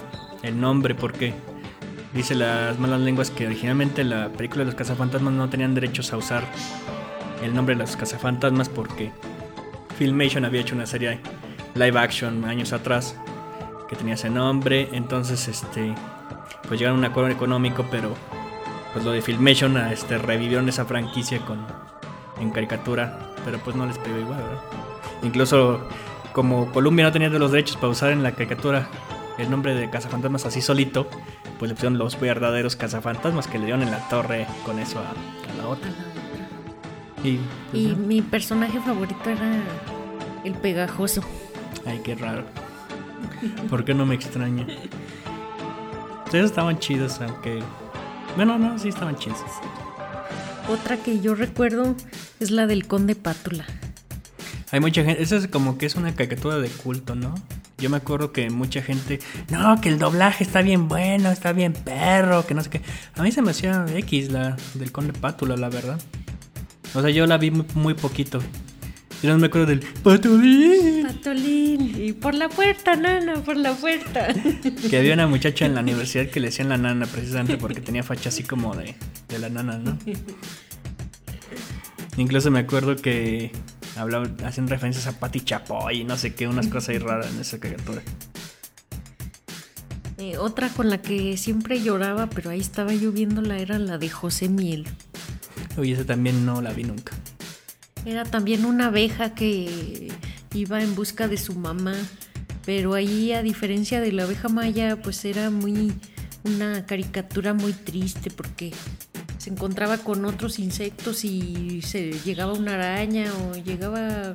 el 0.43 0.59
nombre, 0.59 0.95
porque 0.95 1.35
dice 2.15 2.35
las 2.35 2.79
malas 2.79 3.01
lenguas 3.01 3.31
que 3.31 3.47
originalmente 3.47 4.05
la 4.05 4.31
película 4.31 4.61
de 4.61 4.67
los 4.67 4.75
cazafantasmas 4.75 5.35
no 5.35 5.51
tenían 5.51 5.75
derechos 5.75 6.13
a 6.13 6.17
usar 6.17 6.45
el 7.43 7.55
nombre 7.55 7.75
de 7.75 7.81
los 7.83 7.97
cazafantasmas 7.97 8.69
porque 8.69 9.13
Filmation 9.99 10.45
había 10.45 10.61
hecho 10.61 10.75
una 10.75 10.87
serie 10.87 11.21
live 11.75 11.99
action 11.99 12.45
años 12.45 12.73
atrás 12.73 13.17
que 13.89 13.97
tenía 13.97 14.15
ese 14.15 14.31
nombre. 14.31 14.89
Entonces, 14.93 15.47
este, 15.49 15.95
pues 16.69 16.81
llegaron 16.81 16.99
a 16.99 17.07
un 17.07 17.11
acuerdo 17.11 17.31
económico, 17.31 17.85
pero 17.91 18.15
pues 18.93 19.05
lo 19.05 19.11
de 19.11 19.21
Filmation 19.21 19.77
este, 19.77 20.19
revivieron 20.19 20.69
esa 20.69 20.85
franquicia 20.85 21.41
con 21.41 21.67
en 22.41 22.51
caricatura, 22.51 23.35
pero 23.45 23.59
pues 23.59 23.77
no 23.77 23.87
les 23.87 23.99
pegó 23.99 24.19
igual, 24.19 24.43
¿verdad? 24.43 24.63
Incluso 25.23 25.81
como 26.33 26.71
Columbia 26.73 27.05
no 27.05 27.13
tenía 27.13 27.29
los 27.29 27.53
derechos 27.53 27.77
para 27.77 27.89
usar 27.89 28.11
en 28.11 28.23
la 28.23 28.33
caricatura 28.33 28.89
el 29.39 29.51
nombre 29.51 29.75
de 29.75 29.91
Cazafantasmas 29.91 30.47
así 30.47 30.61
solito, 30.61 31.09
pues 31.59 31.69
le 31.69 31.75
pusieron 31.75 31.99
los 31.99 32.19
verdaderos 32.19 32.77
Cazafantasmas 32.77 33.47
que 33.47 33.59
le 33.59 33.65
dieron 33.67 33.83
en 33.83 33.91
la 33.91 34.09
torre 34.09 34.47
con 34.65 34.79
eso 34.79 34.99
a, 34.99 35.11
a 35.11 35.57
la 35.57 35.69
otra. 35.69 35.91
Y, 37.23 37.39
pues, 37.71 37.83
Y 37.83 37.87
mi 37.97 38.23
personaje 38.23 38.81
favorito 38.81 39.31
era 39.31 39.63
el 40.45 40.53
pegajoso. 40.55 41.23
Ay, 41.87 42.01
qué 42.05 42.15
raro. 42.15 42.45
¿Por 43.71 43.85
qué 43.85 43.95
no 43.95 44.07
me 44.07 44.15
extraña? 44.15 44.67
Ustedes 46.27 46.47
estaban 46.47 46.79
chidos, 46.79 47.21
aunque. 47.21 47.63
Bueno, 48.37 48.59
no, 48.59 48.79
sí 48.79 48.89
estaban 48.89 49.17
chidos. 49.17 49.39
Otra 50.69 50.97
que 50.97 51.21
yo 51.21 51.35
recuerdo 51.35 51.95
es 52.41 52.51
la 52.51 52.67
del 52.67 52.87
conde 52.87 53.15
Pátula. 53.15 53.65
Hay 54.71 54.81
mucha 54.81 55.05
gente. 55.05 55.23
Esa 55.23 55.37
es 55.37 55.47
como 55.49 55.79
que 55.79 55.87
es 55.87 55.95
una 55.95 56.15
caricatura 56.15 56.59
de 56.59 56.69
culto, 56.69 57.15
¿no? 57.15 57.35
Yo 57.85 57.91
me 57.91 57.99
acuerdo 57.99 58.33
que 58.33 58.49
mucha 58.49 58.81
gente. 58.81 59.19
No, 59.51 59.79
que 59.79 59.91
el 59.91 59.99
doblaje 59.99 60.43
está 60.43 60.63
bien 60.63 60.89
bueno, 60.89 61.31
está 61.31 61.53
bien 61.53 61.75
perro, 61.75 62.47
que 62.47 62.55
no 62.55 62.63
sé 62.63 62.71
qué. 62.71 62.81
A 63.15 63.23
mí 63.23 63.31
se 63.31 63.43
me 63.43 63.51
hacía 63.51 63.85
X 63.95 64.33
la 64.33 64.57
del 64.73 64.91
Conde 64.91 65.13
Pátula, 65.13 65.55
la 65.55 65.69
verdad. 65.69 66.01
O 66.95 67.03
sea, 67.03 67.11
yo 67.11 67.27
la 67.27 67.37
vi 67.37 67.51
muy, 67.51 67.67
muy 67.75 67.93
poquito. 67.93 68.41
Yo 69.23 69.35
no 69.35 69.39
me 69.39 69.49
acuerdo 69.49 69.67
del 69.67 69.81
Patulín. 69.81 71.07
Patolín, 71.07 72.03
y 72.03 72.15
por 72.15 72.33
la 72.33 72.49
puerta, 72.49 72.97
nana, 72.97 73.35
por 73.45 73.59
la 73.59 73.75
puerta. 73.75 74.29
Que 74.89 74.97
había 74.97 75.13
una 75.13 75.27
muchacha 75.27 75.67
en 75.67 75.75
la 75.75 75.83
universidad 75.83 76.29
que 76.29 76.41
le 76.41 76.47
decían 76.47 76.71
la 76.71 76.79
nana 76.79 77.05
precisamente 77.05 77.59
porque 77.59 77.83
tenía 77.83 78.03
facha 78.03 78.31
así 78.31 78.45
como 78.45 78.75
de, 78.75 78.95
de 79.29 79.39
la 79.39 79.51
nana, 79.51 79.77
¿no? 79.77 79.99
Incluso 82.17 82.51
me 82.51 82.61
acuerdo 82.61 82.97
que 82.97 83.53
hablaban, 83.97 84.37
hacían 84.45 84.69
referencias 84.69 85.07
a 85.07 85.19
Pati 85.19 85.41
Chapoy 85.41 86.01
y 86.01 86.05
no 86.05 86.17
sé 86.17 86.35
qué, 86.35 86.49
unas 86.49 86.69
cosas 86.69 86.91
ahí 86.91 86.99
raras 86.99 87.33
en 87.33 87.41
esa 87.41 87.59
caricatura. 87.59 88.03
Eh, 90.19 90.39
otra 90.39 90.69
con 90.69 90.91
la 90.91 91.03
que 91.03 91.37
siempre 91.37 91.83
lloraba, 91.83 92.31
pero 92.31 92.51
ahí 92.51 92.61
estaba 92.61 92.95
yo 92.95 93.13
viéndola, 93.13 93.59
era 93.59 93.79
la 93.79 93.99
de 93.99 94.09
José 94.09 94.49
Miel. 94.49 94.87
Uy, 95.77 95.93
esa 95.93 96.05
también 96.05 96.47
no 96.47 96.63
la 96.63 96.73
vi 96.73 96.85
nunca. 96.85 97.13
Era 98.07 98.25
también 98.25 98.65
una 98.65 98.87
abeja 98.87 99.35
que 99.35 100.13
iba 100.53 100.83
en 100.83 100.95
busca 100.95 101.27
de 101.27 101.37
su 101.37 101.55
mamá, 101.55 101.95
pero 102.65 102.95
ahí 102.95 103.33
a 103.33 103.43
diferencia 103.43 104.01
de 104.01 104.13
la 104.13 104.25
abeja 104.25 104.49
maya, 104.49 105.01
pues 105.03 105.25
era 105.25 105.51
muy 105.51 105.93
una 106.45 106.87
caricatura 106.87 107.55
muy 107.55 107.73
triste 107.73 108.31
porque 108.31 108.73
se 109.45 109.51
encontraba 109.51 109.99
con 109.99 110.25
otros 110.25 110.59
insectos 110.59 111.23
y 111.23 111.83
se 111.83 112.13
llegaba 112.25 112.55
una 112.55 112.77
araña 112.77 113.31
o 113.31 113.55
llegaba 113.55 114.35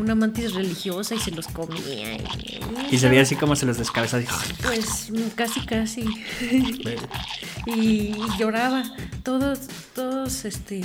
una 0.00 0.14
mantis 0.14 0.54
religiosa 0.54 1.14
y 1.14 1.18
se 1.18 1.30
los 1.30 1.46
comía. 1.48 2.14
Y, 2.14 2.60
Y 2.90 2.96
se 2.96 3.10
veía 3.10 3.20
así 3.20 3.36
como 3.36 3.54
se 3.54 3.66
los 3.66 3.76
descabezaba. 3.76 4.22
Pues 4.62 5.12
casi, 5.34 5.60
casi. 5.66 6.06
y 7.66 8.14
lloraba. 8.38 8.82
Todos, 9.22 9.68
todos, 9.94 10.46
este. 10.46 10.80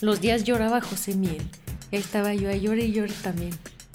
Los 0.00 0.20
días 0.20 0.44
lloraba 0.44 0.80
José 0.80 1.16
Miel. 1.16 1.42
Y 1.90 1.96
ahí 1.96 2.02
estaba 2.02 2.32
yo, 2.32 2.48
ahí 2.48 2.60
lloré 2.60 2.84
y 2.84 2.92
lloré 2.92 3.12
también. 3.24 3.50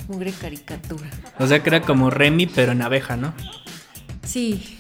Mugre 0.10 0.34
caricatura. 0.34 1.10
O 1.40 1.48
sea 1.48 1.64
que 1.64 1.70
era 1.70 1.84
como 1.84 2.10
Remy, 2.10 2.48
pero 2.48 2.74
en 2.74 2.82
abeja, 2.82 3.16
¿no? 3.16 3.34
Sí, 4.26 4.78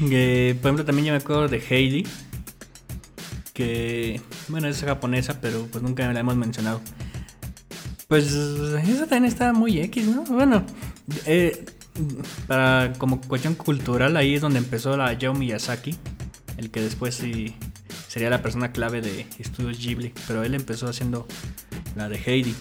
Por 0.00 0.08
ejemplo, 0.08 0.84
también 0.84 1.06
yo 1.06 1.12
me 1.12 1.18
acuerdo 1.18 1.48
de 1.48 1.62
Heidi. 1.68 2.06
Que, 3.52 4.20
bueno, 4.48 4.68
es 4.68 4.82
japonesa, 4.82 5.40
pero 5.40 5.66
pues 5.70 5.82
nunca 5.82 6.10
la 6.10 6.20
hemos 6.20 6.36
mencionado. 6.36 6.80
Pues 8.08 8.32
esa 8.32 9.06
también 9.06 9.26
está 9.26 9.52
muy 9.52 9.78
X, 9.78 10.06
¿no? 10.06 10.24
Bueno, 10.24 10.64
eh, 11.26 11.66
para 12.46 12.92
como 12.98 13.20
cuestión 13.20 13.54
cultural, 13.54 14.16
ahí 14.16 14.34
es 14.34 14.40
donde 14.40 14.58
empezó 14.58 14.96
la 14.96 15.06
Hayao 15.06 15.34
Miyazaki. 15.34 15.94
El 16.56 16.70
que 16.70 16.80
después 16.80 17.22
sería 18.08 18.30
la 18.30 18.42
persona 18.42 18.72
clave 18.72 19.00
de 19.02 19.26
Estudios 19.38 19.78
Ghibli. 19.78 20.12
Pero 20.26 20.42
él 20.42 20.54
empezó 20.54 20.88
haciendo 20.88 21.28
la 21.94 22.08
de 22.08 22.16
Heidi. 22.16 22.54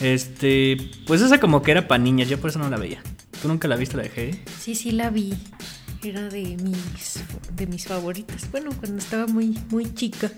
Este, 0.00 0.76
pues 1.06 1.20
esa 1.20 1.40
como 1.40 1.62
que 1.62 1.72
era 1.72 1.88
para 1.88 2.02
niñas, 2.02 2.28
yo 2.28 2.38
por 2.38 2.50
eso 2.50 2.60
no 2.60 2.70
la 2.70 2.76
veía. 2.76 3.02
¿Tú 3.42 3.48
nunca 3.48 3.66
la 3.66 3.76
viste 3.76 3.96
la 3.96 4.04
de 4.04 4.12
Heidi? 4.14 4.40
sí, 4.60 4.74
sí 4.74 4.92
la 4.92 5.10
vi. 5.10 5.34
Era 6.02 6.28
de 6.28 6.56
mis, 6.56 7.20
de 7.56 7.66
mis 7.66 7.86
favoritas. 7.86 8.50
Bueno, 8.50 8.70
cuando 8.78 8.98
estaba 8.98 9.26
muy, 9.26 9.58
muy 9.70 9.92
chica. 9.94 10.30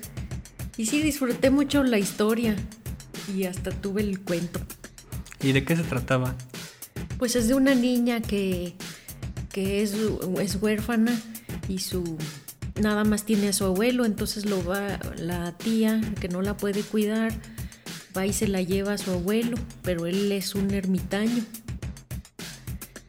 Y 0.76 0.86
sí, 0.86 1.02
disfruté 1.02 1.50
mucho 1.50 1.84
la 1.84 1.98
historia. 1.98 2.56
Y 3.36 3.44
hasta 3.44 3.70
tuve 3.70 4.02
el 4.02 4.20
cuento. 4.20 4.60
¿Y 5.42 5.52
de 5.52 5.64
qué 5.64 5.76
se 5.76 5.82
trataba? 5.82 6.34
Pues 7.18 7.36
es 7.36 7.48
de 7.48 7.54
una 7.54 7.74
niña 7.74 8.20
que, 8.20 8.74
que 9.52 9.82
es, 9.82 9.94
es 10.40 10.56
huérfana 10.56 11.20
y 11.68 11.78
su 11.78 12.16
nada 12.80 13.04
más 13.04 13.24
tiene 13.24 13.48
a 13.48 13.52
su 13.52 13.64
abuelo, 13.64 14.04
entonces 14.04 14.46
lo 14.46 14.64
va 14.64 14.98
la 15.16 15.52
tía 15.52 16.00
que 16.20 16.28
no 16.28 16.42
la 16.42 16.56
puede 16.56 16.82
cuidar, 16.82 17.32
va 18.16 18.26
y 18.26 18.32
se 18.32 18.48
la 18.48 18.62
lleva 18.62 18.94
a 18.94 18.98
su 18.98 19.10
abuelo, 19.10 19.56
pero 19.82 20.06
él 20.06 20.32
es 20.32 20.54
un 20.54 20.72
ermitaño. 20.72 21.44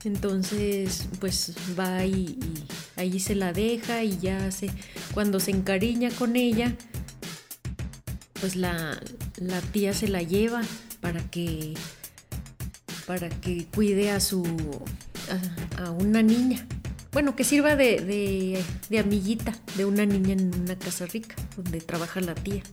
Entonces, 0.04 1.08
pues 1.20 1.54
va 1.80 2.06
y, 2.06 2.38
y 2.40 2.64
ahí 2.96 3.20
se 3.20 3.36
la 3.36 3.54
deja 3.54 4.04
y 4.04 4.18
ya 4.20 4.52
se 4.52 4.72
cuando 5.14 5.40
se 5.40 5.52
encariña 5.52 6.10
con 6.12 6.36
ella, 6.36 6.76
pues 8.40 8.56
la, 8.56 9.00
la 9.38 9.62
tía 9.62 9.94
se 9.94 10.08
la 10.08 10.22
lleva 10.24 10.62
para 11.02 11.22
que 11.30 11.76
para 13.06 13.30
que 13.30 13.66
cuide 13.74 14.12
a 14.12 14.20
su 14.20 14.44
a, 15.78 15.84
a 15.84 15.92
una 15.92 16.22
niña. 16.24 16.66
Bueno, 17.12 17.36
que 17.36 17.44
sirva 17.44 17.76
de, 17.76 18.00
de, 18.00 18.64
de 18.90 19.00
amiguita 19.00 19.54
de 19.76 19.84
una 19.86 20.06
niña 20.06 20.32
en 20.34 20.56
una 20.62 20.78
casa 20.80 21.06
rica 21.06 21.36
donde 21.58 21.82
trabaja 21.82 22.22
la 22.22 22.34
tía. 22.36 22.64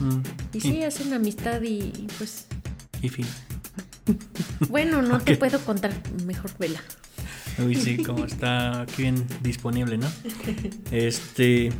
Mm, 0.00 0.20
Y 0.52 0.60
sí, 0.60 0.82
hacen 0.82 1.12
amistad 1.14 1.62
y, 1.62 1.78
y, 1.78 2.08
pues 2.18 2.46
y 3.00 3.08
fin. 3.08 3.26
bueno, 4.68 5.02
no 5.02 5.20
te 5.20 5.36
puedo 5.36 5.60
contar, 5.60 5.92
mejor 6.24 6.50
vela. 6.58 6.80
Uy, 7.58 7.74
sí, 7.74 8.02
como 8.02 8.24
está 8.24 8.82
aquí 8.82 9.02
bien 9.02 9.26
disponible, 9.42 9.96
¿no? 9.96 10.06
Este. 10.90 11.72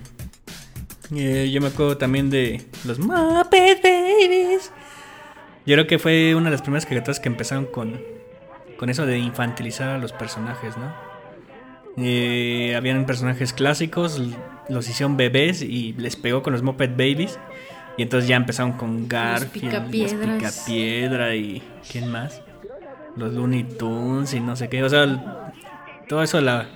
eh, 1.14 1.50
yo 1.52 1.61
me 1.61 1.68
acuerdo 1.68 1.99
también 1.99 2.30
de 2.30 2.64
los 2.85 2.99
Muppet 2.99 3.83
Babies. 3.83 4.73
Yo 5.66 5.75
creo 5.75 5.87
que 5.87 5.99
fue 5.99 6.35
una 6.35 6.47
de 6.47 6.52
las 6.52 6.62
primeras 6.62 6.87
caricaturas 6.87 7.21
que 7.21 7.28
empezaron 7.28 7.66
con, 7.66 8.00
con 8.78 8.88
eso 8.88 9.04
de 9.04 9.18
infantilizar 9.18 9.88
a 9.88 9.99
los 9.99 10.12
personajes, 10.12 10.76
¿no? 10.76 10.95
Eh, 11.99 12.75
habían 12.76 13.06
personajes 13.06 13.52
clásicos, 13.52 14.21
los 14.68 14.88
hicieron 14.88 15.16
bebés 15.16 15.62
y 15.62 15.95
les 15.95 16.16
pegó 16.16 16.42
con 16.42 16.52
los 16.52 16.62
Muppet 16.62 16.92
Babies. 16.92 17.38
Y 17.96 18.02
entonces 18.02 18.28
ya 18.28 18.36
empezaron 18.36 18.72
con 18.72 19.08
Garfield, 19.08 19.72
los 19.72 19.82
Picapiedras. 19.82 20.36
Picapiedra 20.64 21.34
y. 21.34 21.62
¿Quién 21.90 22.10
más? 22.10 22.42
Los 23.16 23.32
Looney 23.32 23.64
Tunes 23.64 24.34
y 24.34 24.40
no 24.40 24.54
sé 24.56 24.68
qué. 24.68 24.82
O 24.82 24.88
sea, 24.88 25.04
el- 25.04 25.18
todo 26.08 26.22
eso, 26.22 26.40
la 26.40 26.66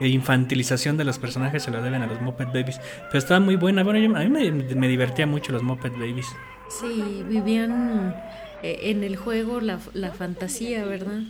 infantilización 0.00 0.96
de 0.96 1.04
los 1.04 1.18
personajes 1.18 1.62
se 1.62 1.70
lo 1.70 1.82
deben 1.82 2.02
a 2.02 2.06
los 2.06 2.20
Muppet 2.20 2.48
Babies. 2.48 2.80
Pero 3.08 3.18
estaba 3.18 3.40
muy 3.40 3.56
buena. 3.56 3.82
Bueno, 3.82 3.98
yo- 3.98 4.16
a 4.16 4.20
mí 4.20 4.28
me, 4.28 4.50
me 4.74 4.88
divertía 4.88 5.26
mucho 5.26 5.52
los 5.52 5.62
Muppet 5.62 5.92
Babies. 5.92 6.26
Sí, 6.68 7.24
vivían 7.28 8.14
eh, 8.62 8.78
en 8.90 9.04
el 9.04 9.16
juego 9.16 9.60
la, 9.60 9.78
la 9.94 10.10
fantasía, 10.12 10.84
¿verdad? 10.84 11.20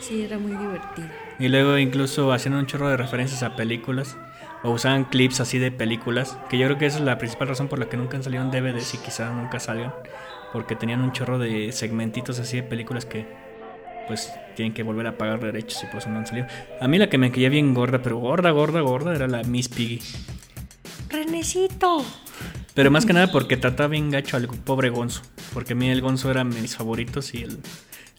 Sí, 0.00 0.22
era 0.22 0.38
muy 0.38 0.52
divertido. 0.52 1.08
Y 1.38 1.48
luego 1.48 1.78
incluso 1.78 2.32
hacían 2.32 2.54
un 2.54 2.66
chorro 2.66 2.88
de 2.88 2.96
referencias 2.96 3.42
a 3.42 3.56
películas. 3.56 4.16
O 4.64 4.70
usaban 4.70 5.04
clips 5.04 5.40
así 5.40 5.58
de 5.58 5.70
películas. 5.70 6.36
Que 6.48 6.58
yo 6.58 6.66
creo 6.66 6.78
que 6.78 6.86
esa 6.86 6.98
es 6.98 7.04
la 7.04 7.18
principal 7.18 7.48
razón 7.48 7.68
por 7.68 7.78
la 7.78 7.86
que 7.88 7.96
nunca 7.96 8.16
han 8.16 8.22
salido 8.24 8.42
en 8.42 8.50
DVDs 8.50 8.94
y 8.94 8.98
quizá 8.98 9.30
nunca 9.30 9.60
salgan. 9.60 9.92
porque 10.52 10.74
tenían 10.76 11.00
un 11.00 11.12
chorro 11.12 11.38
de 11.38 11.72
segmentitos 11.72 12.38
así 12.38 12.56
de 12.58 12.62
películas 12.62 13.04
que 13.04 13.26
pues 14.06 14.32
tienen 14.54 14.72
que 14.72 14.82
volver 14.82 15.06
a 15.06 15.18
pagar 15.18 15.40
derechos 15.40 15.82
y 15.82 15.86
por 15.86 15.96
eso 15.96 16.10
no 16.10 16.18
han 16.18 16.26
salido. 16.26 16.46
A 16.80 16.86
mí 16.88 16.96
la 16.98 17.08
que 17.08 17.18
me 17.18 17.30
caía 17.32 17.48
bien 17.48 17.74
gorda, 17.74 18.00
pero 18.02 18.18
gorda, 18.18 18.50
gorda, 18.50 18.80
gorda, 18.80 19.14
era 19.14 19.26
la 19.26 19.42
Miss 19.42 19.68
Piggy. 19.68 20.00
Renecito. 21.08 22.04
Pero 22.74 22.90
más 22.90 23.06
que 23.06 23.12
nada 23.12 23.30
porque 23.30 23.56
trataba 23.56 23.88
bien 23.88 24.10
gacho 24.10 24.36
al 24.36 24.48
pobre 24.48 24.90
Gonzo. 24.90 25.22
Porque 25.52 25.72
a 25.74 25.76
mí 25.76 25.88
el 25.88 26.00
Gonzo 26.00 26.30
era 26.30 26.44
mis 26.44 26.76
favoritos 26.76 27.34
y 27.34 27.42
el, 27.42 27.58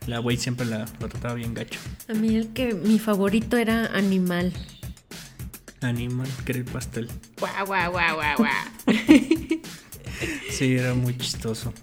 la 0.08 0.20
güey 0.20 0.38
siempre 0.38 0.66
la, 0.66 0.86
lo 1.00 1.08
trataba 1.10 1.34
bien 1.34 1.54
gacho. 1.54 1.80
A 2.10 2.14
mí 2.14 2.36
el 2.36 2.54
que 2.54 2.74
mi 2.74 3.00
favorito 3.00 3.58
era 3.58 3.88
Animal. 3.94 4.54
Animal, 5.86 6.28
querer 6.46 6.66
pastel. 6.66 7.08
Guau, 7.40 7.66
guau, 7.66 7.92
guau, 7.92 8.16
guau, 8.16 8.36
guau. 8.38 8.52
Sí, 10.50 10.76
era 10.76 10.94
muy 10.94 11.18
chistoso. 11.18 11.74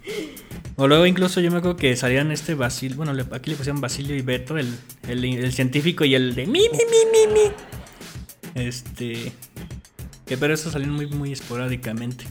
O 0.75 0.87
luego 0.87 1.05
incluso 1.05 1.39
yo 1.39 1.51
me 1.51 1.57
acuerdo 1.57 1.77
que 1.77 1.95
salían 1.95 2.31
este 2.31 2.55
Basilio, 2.55 2.97
bueno, 2.97 3.13
aquí 3.31 3.51
le 3.51 3.55
pusieron 3.55 3.79
Basilio 3.81 4.15
y 4.15 4.21
Beto, 4.21 4.57
el, 4.57 4.75
el, 5.07 5.23
el 5.23 5.53
científico 5.53 6.03
y 6.05 6.15
el 6.15 6.33
de 6.33 6.47
mi, 6.47 6.61
mi, 6.61 6.67
mi, 6.69 7.27
mi, 7.27 7.33
mi. 7.33 8.61
Este... 8.67 9.31
Que 10.25 10.37
pero 10.37 10.53
esos 10.53 10.71
salían 10.73 10.91
muy, 10.91 11.05
muy 11.07 11.31
esporádicamente. 11.33 12.25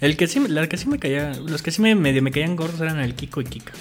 El 0.00 0.16
que 0.16 0.26
sí, 0.28 0.40
me- 0.40 0.48
la 0.48 0.68
que 0.68 0.76
sí 0.78 0.88
me 0.88 0.98
caía, 0.98 1.32
los 1.34 1.60
que 1.60 1.70
sí 1.72 1.82
me, 1.82 1.94
medio 1.94 2.22
me 2.22 2.30
caían 2.30 2.56
gordos 2.56 2.80
eran 2.80 3.00
el 3.00 3.14
Kiko 3.14 3.40
y 3.40 3.44
Kika. 3.44 3.72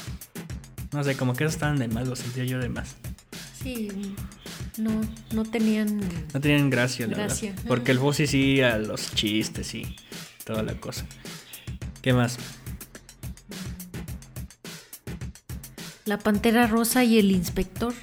No 0.91 1.03
sé, 1.03 1.15
como 1.15 1.33
que 1.35 1.43
esos 1.45 1.53
estaban 1.53 1.77
de 1.77 1.87
más, 1.87 2.07
los 2.07 2.19
sentía 2.19 2.43
yo 2.43 2.57
de 2.59 2.67
más. 2.69 2.95
Sí, 3.63 3.89
no, 4.77 5.01
no 5.33 5.43
tenían. 5.45 5.99
No 6.33 6.41
tenían 6.41 6.69
gracia, 6.69 7.07
la 7.07 7.17
Gracia. 7.17 7.51
verdad. 7.51 7.65
Porque 7.67 7.91
el 7.91 7.99
Fossi 7.99 8.27
sí 8.27 8.61
a 8.61 8.77
los 8.77 9.13
chistes 9.13 9.73
y 9.75 9.95
toda 10.45 10.63
la 10.63 10.73
cosa. 10.75 11.05
¿Qué 12.01 12.13
más? 12.13 12.37
La 16.05 16.17
pantera 16.17 16.67
rosa 16.67 17.03
y 17.03 17.19
el 17.19 17.31
inspector. 17.31 17.93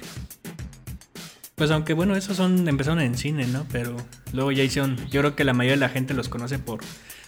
Pues 1.55 1.71
aunque 1.71 1.93
bueno, 1.93 2.15
esos 2.15 2.37
son 2.37 2.67
empezaron 2.67 2.99
en 3.01 3.17
cine, 3.17 3.47
¿no? 3.47 3.65
Pero 3.71 3.97
luego 4.31 4.51
ya 4.51 4.63
hicieron, 4.63 4.95
yo 5.09 5.21
creo 5.21 5.35
que 5.35 5.43
la 5.43 5.53
mayoría 5.53 5.75
de 5.75 5.79
la 5.79 5.89
gente 5.89 6.13
los 6.13 6.29
conoce 6.29 6.59
por 6.59 6.81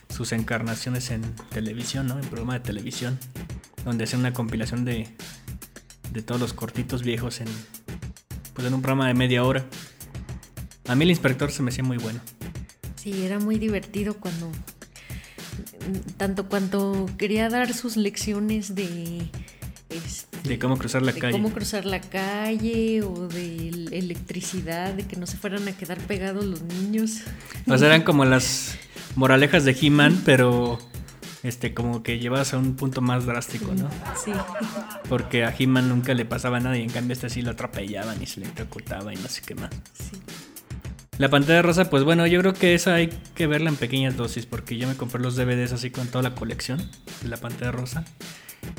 sus 0.09 0.31
encarnaciones 0.31 1.09
en 1.09 1.21
televisión, 1.49 2.07
¿no? 2.07 2.19
En 2.19 2.25
programa 2.25 2.53
de 2.53 2.59
televisión, 2.59 3.17
donde 3.83 4.03
hacen 4.03 4.19
una 4.19 4.33
compilación 4.33 4.85
de 4.85 5.07
de 6.13 6.21
todos 6.21 6.41
los 6.41 6.53
cortitos 6.53 7.03
viejos 7.03 7.39
en 7.41 7.47
pues 8.59 8.67
en 8.67 8.73
un 8.73 8.81
programa 8.81 9.07
de 9.07 9.13
media 9.13 9.41
hora. 9.45 9.65
A 10.89 10.93
mí 10.95 11.05
el 11.05 11.11
inspector 11.11 11.49
se 11.49 11.63
me 11.63 11.69
hacía 11.69 11.83
muy 11.85 11.95
bueno. 11.97 12.19
Sí, 12.97 13.23
era 13.23 13.39
muy 13.39 13.57
divertido 13.57 14.15
cuando. 14.15 14.51
Tanto 16.17 16.47
cuanto 16.49 17.05
quería 17.17 17.47
dar 17.49 17.73
sus 17.73 17.95
lecciones 17.95 18.75
de. 18.75 19.29
este, 19.89 20.49
De 20.49 20.59
cómo 20.59 20.77
cruzar 20.77 21.03
la 21.03 21.13
de 21.13 21.19
calle. 21.21 21.31
cómo 21.31 21.51
cruzar 21.53 21.85
la 21.85 22.01
calle 22.01 23.01
o 23.03 23.29
de 23.29 23.69
el- 23.69 23.93
electricidad, 23.93 24.93
de 24.93 25.03
que 25.03 25.15
no 25.15 25.25
se 25.25 25.37
fueran 25.37 25.65
a 25.69 25.71
quedar 25.71 25.97
pegados 25.99 26.43
los 26.43 26.61
niños. 26.63 27.21
O 27.65 27.77
sea, 27.77 27.87
eran 27.87 28.03
como 28.03 28.25
las 28.25 28.77
moralejas 29.15 29.63
de 29.63 29.77
He-Man, 29.79 30.21
pero 30.25 30.79
este 31.43 31.73
como 31.73 32.03
que 32.03 32.19
llevadas 32.19 32.53
a 32.53 32.57
un 32.57 32.75
punto 32.75 33.01
más 33.01 33.25
drástico, 33.25 33.73
¿no? 33.73 33.89
Sí. 34.23 34.31
Porque 35.07 35.45
a 35.45 35.55
He-Man 35.57 35.89
nunca 35.89 36.13
le 36.13 36.25
pasaba 36.25 36.59
nada 36.59 36.77
y 36.77 36.83
en 36.83 36.89
cambio 36.89 37.13
este 37.13 37.29
sí 37.29 37.41
lo 37.41 37.51
atropellaban 37.51 38.21
y 38.21 38.25
se 38.25 38.39
le 38.39 38.47
electrocutaba 38.47 39.13
y 39.13 39.17
no 39.17 39.27
sé 39.27 39.41
qué 39.45 39.55
más. 39.55 39.69
sí. 39.93 40.17
La 41.19 41.27
pantalla 41.27 41.61
rosa, 41.61 41.89
pues 41.89 42.05
bueno, 42.05 42.25
yo 42.27 42.39
creo 42.39 42.53
que 42.53 42.73
esa 42.73 42.93
hay 42.93 43.09
que 43.35 43.45
verla 43.45 43.69
en 43.69 43.75
pequeñas 43.75 44.15
dosis 44.15 44.45
porque 44.45 44.77
yo 44.77 44.87
me 44.87 44.95
compré 44.95 45.19
los 45.21 45.35
DVDs 45.35 45.73
así 45.73 45.91
con 45.91 46.07
toda 46.07 46.23
la 46.23 46.33
colección 46.33 46.79
de 47.21 47.27
la 47.27 47.35
pantalla 47.35 47.73
rosa 47.73 48.05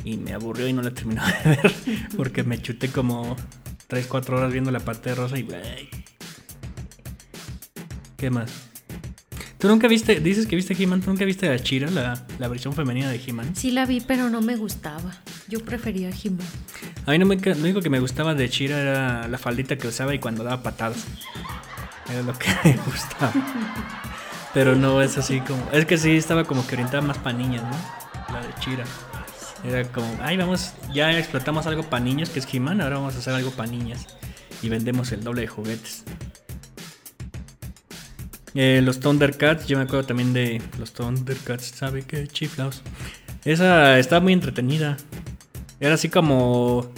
y 0.04 0.16
me 0.16 0.32
aburrió 0.32 0.66
y 0.66 0.72
no 0.72 0.80
la 0.80 0.90
terminé 0.92 1.20
de 1.20 1.50
ver 1.50 1.74
porque 2.16 2.42
me 2.42 2.56
chuté 2.60 2.88
como 2.88 3.36
3, 3.88 4.06
4 4.06 4.38
horas 4.38 4.52
viendo 4.52 4.70
la 4.70 4.80
pantalla 4.80 5.16
rosa 5.16 5.38
y. 5.38 5.46
¿Qué 8.16 8.30
más? 8.30 8.70
¿Tú 9.60 9.68
nunca 9.68 9.88
viste, 9.88 10.20
dices 10.20 10.46
que 10.46 10.56
viste 10.56 10.74
He-Man, 10.74 11.02
¿tú 11.02 11.10
nunca 11.10 11.26
viste 11.26 11.46
a 11.50 11.58
Chira, 11.58 11.90
la, 11.90 12.24
la 12.38 12.48
versión 12.48 12.72
femenina 12.72 13.10
de 13.10 13.20
He-Man? 13.22 13.54
Sí 13.54 13.70
la 13.70 13.84
vi, 13.84 14.00
pero 14.00 14.30
no 14.30 14.40
me 14.40 14.56
gustaba. 14.56 15.12
Yo 15.48 15.62
prefería 15.62 16.08
a 16.08 16.12
He-Man. 16.12 16.46
A 17.04 17.10
mí 17.10 17.18
no 17.18 17.26
me, 17.26 17.36
lo 17.36 17.56
único 17.56 17.82
que 17.82 17.90
me 17.90 18.00
gustaba 18.00 18.34
de 18.34 18.48
Chira 18.48 18.80
era 18.80 19.28
la 19.28 19.36
faldita 19.36 19.76
que 19.76 19.86
usaba 19.86 20.14
y 20.14 20.18
cuando 20.18 20.44
daba 20.44 20.62
patadas. 20.62 21.04
Era 22.08 22.22
lo 22.22 22.32
que 22.38 22.48
me 22.64 22.76
gustaba. 22.86 23.34
Pero 24.54 24.76
no 24.76 25.02
es 25.02 25.18
así 25.18 25.40
como. 25.40 25.62
Es 25.72 25.84
que 25.84 25.98
sí 25.98 26.16
estaba 26.16 26.44
como 26.44 26.66
que 26.66 26.76
orientada 26.76 27.02
más 27.02 27.18
para 27.18 27.36
niñas, 27.36 27.62
¿no? 27.62 28.32
La 28.32 28.40
de 28.40 28.54
Chira. 28.60 28.84
Era 29.62 29.84
como, 29.92 30.08
ay, 30.22 30.38
vamos, 30.38 30.72
ya 30.94 31.18
explotamos 31.18 31.66
algo 31.66 31.82
para 31.82 32.02
niños 32.02 32.30
que 32.30 32.38
es 32.38 32.48
He-Man, 32.50 32.80
ahora 32.80 32.96
vamos 32.96 33.14
a 33.14 33.18
hacer 33.18 33.34
algo 33.34 33.50
para 33.50 33.70
niñas. 33.70 34.06
Y 34.62 34.70
vendemos 34.70 35.12
el 35.12 35.22
doble 35.22 35.42
de 35.42 35.48
juguetes. 35.48 36.04
Eh, 38.54 38.80
los 38.82 39.00
Thundercats, 39.00 39.66
yo 39.66 39.76
me 39.76 39.84
acuerdo 39.84 40.06
también 40.06 40.32
de 40.32 40.60
los 40.78 40.92
Thundercats, 40.92 41.66
¿sabe 41.66 42.02
qué? 42.02 42.26
Chiflaos. 42.26 42.82
Esa 43.44 43.98
estaba 43.98 44.20
muy 44.20 44.32
entretenida. 44.32 44.96
Era 45.78 45.94
así 45.94 46.08
como 46.08 46.92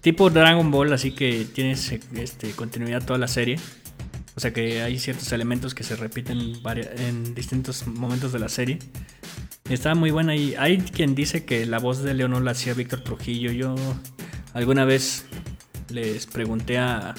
tipo 0.00 0.30
Dragon 0.30 0.70
Ball, 0.70 0.92
así 0.92 1.12
que 1.12 1.46
tienes 1.52 1.92
este, 2.14 2.50
continuidad 2.52 3.04
toda 3.04 3.18
la 3.18 3.28
serie. 3.28 3.58
O 4.36 4.40
sea 4.40 4.52
que 4.52 4.82
hay 4.82 4.98
ciertos 4.98 5.32
elementos 5.32 5.74
que 5.74 5.82
se 5.82 5.96
repiten 5.96 6.60
en 6.96 7.34
distintos 7.34 7.86
momentos 7.86 8.32
de 8.32 8.38
la 8.38 8.48
serie. 8.48 8.78
Estaba 9.68 9.94
muy 9.94 10.10
buena 10.10 10.36
y 10.36 10.54
hay 10.54 10.78
quien 10.78 11.14
dice 11.14 11.44
que 11.44 11.66
la 11.66 11.78
voz 11.78 12.02
de 12.02 12.14
Leonor 12.14 12.42
la 12.42 12.52
hacía 12.52 12.74
Víctor 12.74 13.00
Trujillo. 13.00 13.52
Yo 13.52 13.74
alguna 14.54 14.84
vez 14.84 15.26
les 15.90 16.26
pregunté 16.26 16.78
a, 16.78 17.14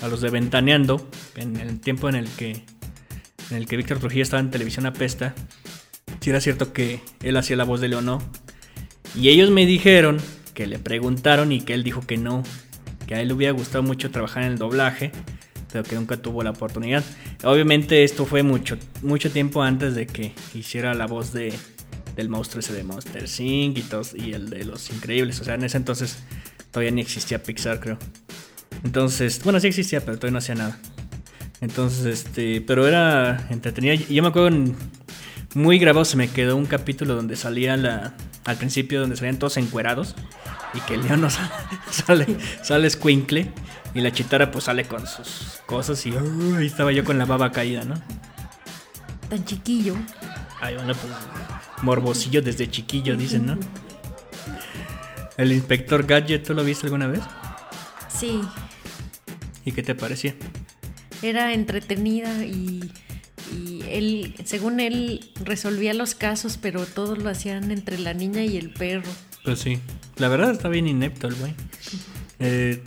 a 0.00 0.08
los 0.08 0.20
de 0.20 0.30
Ventaneando, 0.30 1.08
en 1.36 1.56
el 1.56 1.80
tiempo 1.80 2.08
en 2.08 2.14
el 2.14 2.28
que 2.28 2.62
en 3.50 3.56
el 3.56 3.66
que 3.66 3.76
Víctor 3.76 3.98
Trujillo 3.98 4.22
estaba 4.22 4.40
en 4.40 4.50
televisión 4.50 4.86
apesta, 4.86 5.34
si 6.20 6.30
era 6.30 6.40
cierto 6.40 6.72
que 6.72 7.00
él 7.22 7.36
hacía 7.36 7.56
la 7.56 7.64
voz 7.64 7.80
de 7.80 7.88
Leonor. 7.88 8.22
Y 9.14 9.28
ellos 9.30 9.50
me 9.50 9.66
dijeron 9.66 10.18
que 10.54 10.66
le 10.66 10.78
preguntaron 10.78 11.52
y 11.52 11.60
que 11.60 11.74
él 11.74 11.82
dijo 11.82 12.02
que 12.02 12.18
no, 12.18 12.42
que 13.06 13.14
a 13.14 13.20
él 13.20 13.28
le 13.28 13.34
hubiera 13.34 13.52
gustado 13.52 13.82
mucho 13.82 14.10
trabajar 14.10 14.42
en 14.42 14.52
el 14.52 14.58
doblaje, 14.58 15.12
pero 15.72 15.84
que 15.84 15.94
nunca 15.94 16.16
tuvo 16.18 16.42
la 16.42 16.50
oportunidad. 16.50 17.04
Obviamente 17.44 18.04
esto 18.04 18.26
fue 18.26 18.42
mucho, 18.42 18.76
mucho 19.02 19.30
tiempo 19.30 19.62
antes 19.62 19.94
de 19.94 20.06
que 20.06 20.34
hiciera 20.54 20.94
la 20.94 21.06
voz 21.06 21.32
de, 21.32 21.54
del 22.16 22.28
monstruo 22.28 22.60
ese 22.60 22.74
de 22.74 22.84
Monster 22.84 23.24
Inc. 23.38 23.78
y, 23.78 24.22
y 24.22 24.32
el 24.32 24.50
de 24.50 24.64
Los 24.64 24.90
Increíbles. 24.90 25.40
O 25.40 25.44
sea, 25.44 25.54
en 25.54 25.64
ese 25.64 25.76
entonces 25.76 26.18
todavía 26.70 26.90
ni 26.90 27.00
existía 27.00 27.42
Pixar, 27.42 27.80
creo. 27.80 27.98
Entonces, 28.84 29.40
bueno, 29.44 29.60
sí 29.60 29.66
existía, 29.68 30.00
pero 30.00 30.16
todavía 30.18 30.32
no 30.32 30.38
hacía 30.38 30.54
nada. 30.54 30.78
Entonces, 31.60 32.06
este, 32.06 32.60
pero 32.60 32.86
era 32.86 33.46
entretenida. 33.50 33.94
Yo 33.94 34.22
me 34.22 34.28
acuerdo 34.28 34.48
en- 34.48 34.76
muy 35.54 35.78
grabado 35.78 36.04
se 36.04 36.16
me 36.16 36.28
quedó 36.28 36.56
un 36.56 36.66
capítulo 36.66 37.14
donde 37.14 37.34
salía 37.34 37.76
la 37.76 38.12
al 38.44 38.56
principio 38.56 39.00
donde 39.00 39.16
salían 39.16 39.38
todos 39.38 39.56
encuerados 39.56 40.14
y 40.74 40.80
que 40.80 40.96
León 40.98 41.20
no 41.22 41.30
sale 41.30 41.48
sale, 41.90 42.26
sale 42.62 42.86
escuincle 42.86 43.50
y 43.94 44.00
la 44.00 44.12
chitara 44.12 44.50
pues 44.50 44.64
sale 44.64 44.84
con 44.84 45.06
sus 45.06 45.60
cosas 45.66 46.04
y 46.06 46.12
uh, 46.12 46.56
ahí 46.56 46.66
estaba 46.66 46.92
yo 46.92 47.02
con 47.02 47.18
la 47.18 47.24
baba 47.24 47.50
caída, 47.50 47.82
¿no? 47.84 47.94
Tan 49.30 49.44
chiquillo. 49.44 49.94
Ay, 50.60 50.74
bueno, 50.76 50.92
pues 50.94 51.12
morbosillo 51.82 52.40
desde 52.42 52.70
chiquillo 52.70 53.16
dicen, 53.16 53.46
¿no? 53.46 53.58
El 55.36 55.52
inspector 55.52 56.04
Gadget, 56.06 56.46
¿tú 56.46 56.54
lo 56.54 56.62
viste 56.64 56.86
alguna 56.86 57.06
vez? 57.06 57.20
Sí, 58.08 58.40
¿Y 59.68 59.72
qué 59.72 59.82
te 59.82 59.94
parecía? 59.94 60.34
era 61.20 61.52
entretenida 61.52 62.44
y, 62.46 62.90
y 63.52 63.82
él, 63.90 64.34
según 64.44 64.78
él, 64.80 65.30
resolvía 65.44 65.92
los 65.92 66.14
casos, 66.14 66.58
pero 66.62 66.86
todos 66.86 67.18
lo 67.18 67.28
hacían 67.28 67.70
entre 67.72 67.98
la 67.98 68.14
niña 68.14 68.44
y 68.44 68.56
el 68.56 68.70
perro. 68.70 69.10
Pues 69.44 69.58
sí. 69.58 69.78
La 70.16 70.28
verdad 70.28 70.52
está 70.52 70.68
bien 70.68 70.86
inepto 70.88 71.26
el 71.28 71.34
güey. 71.34 71.54
Eh, 72.38 72.82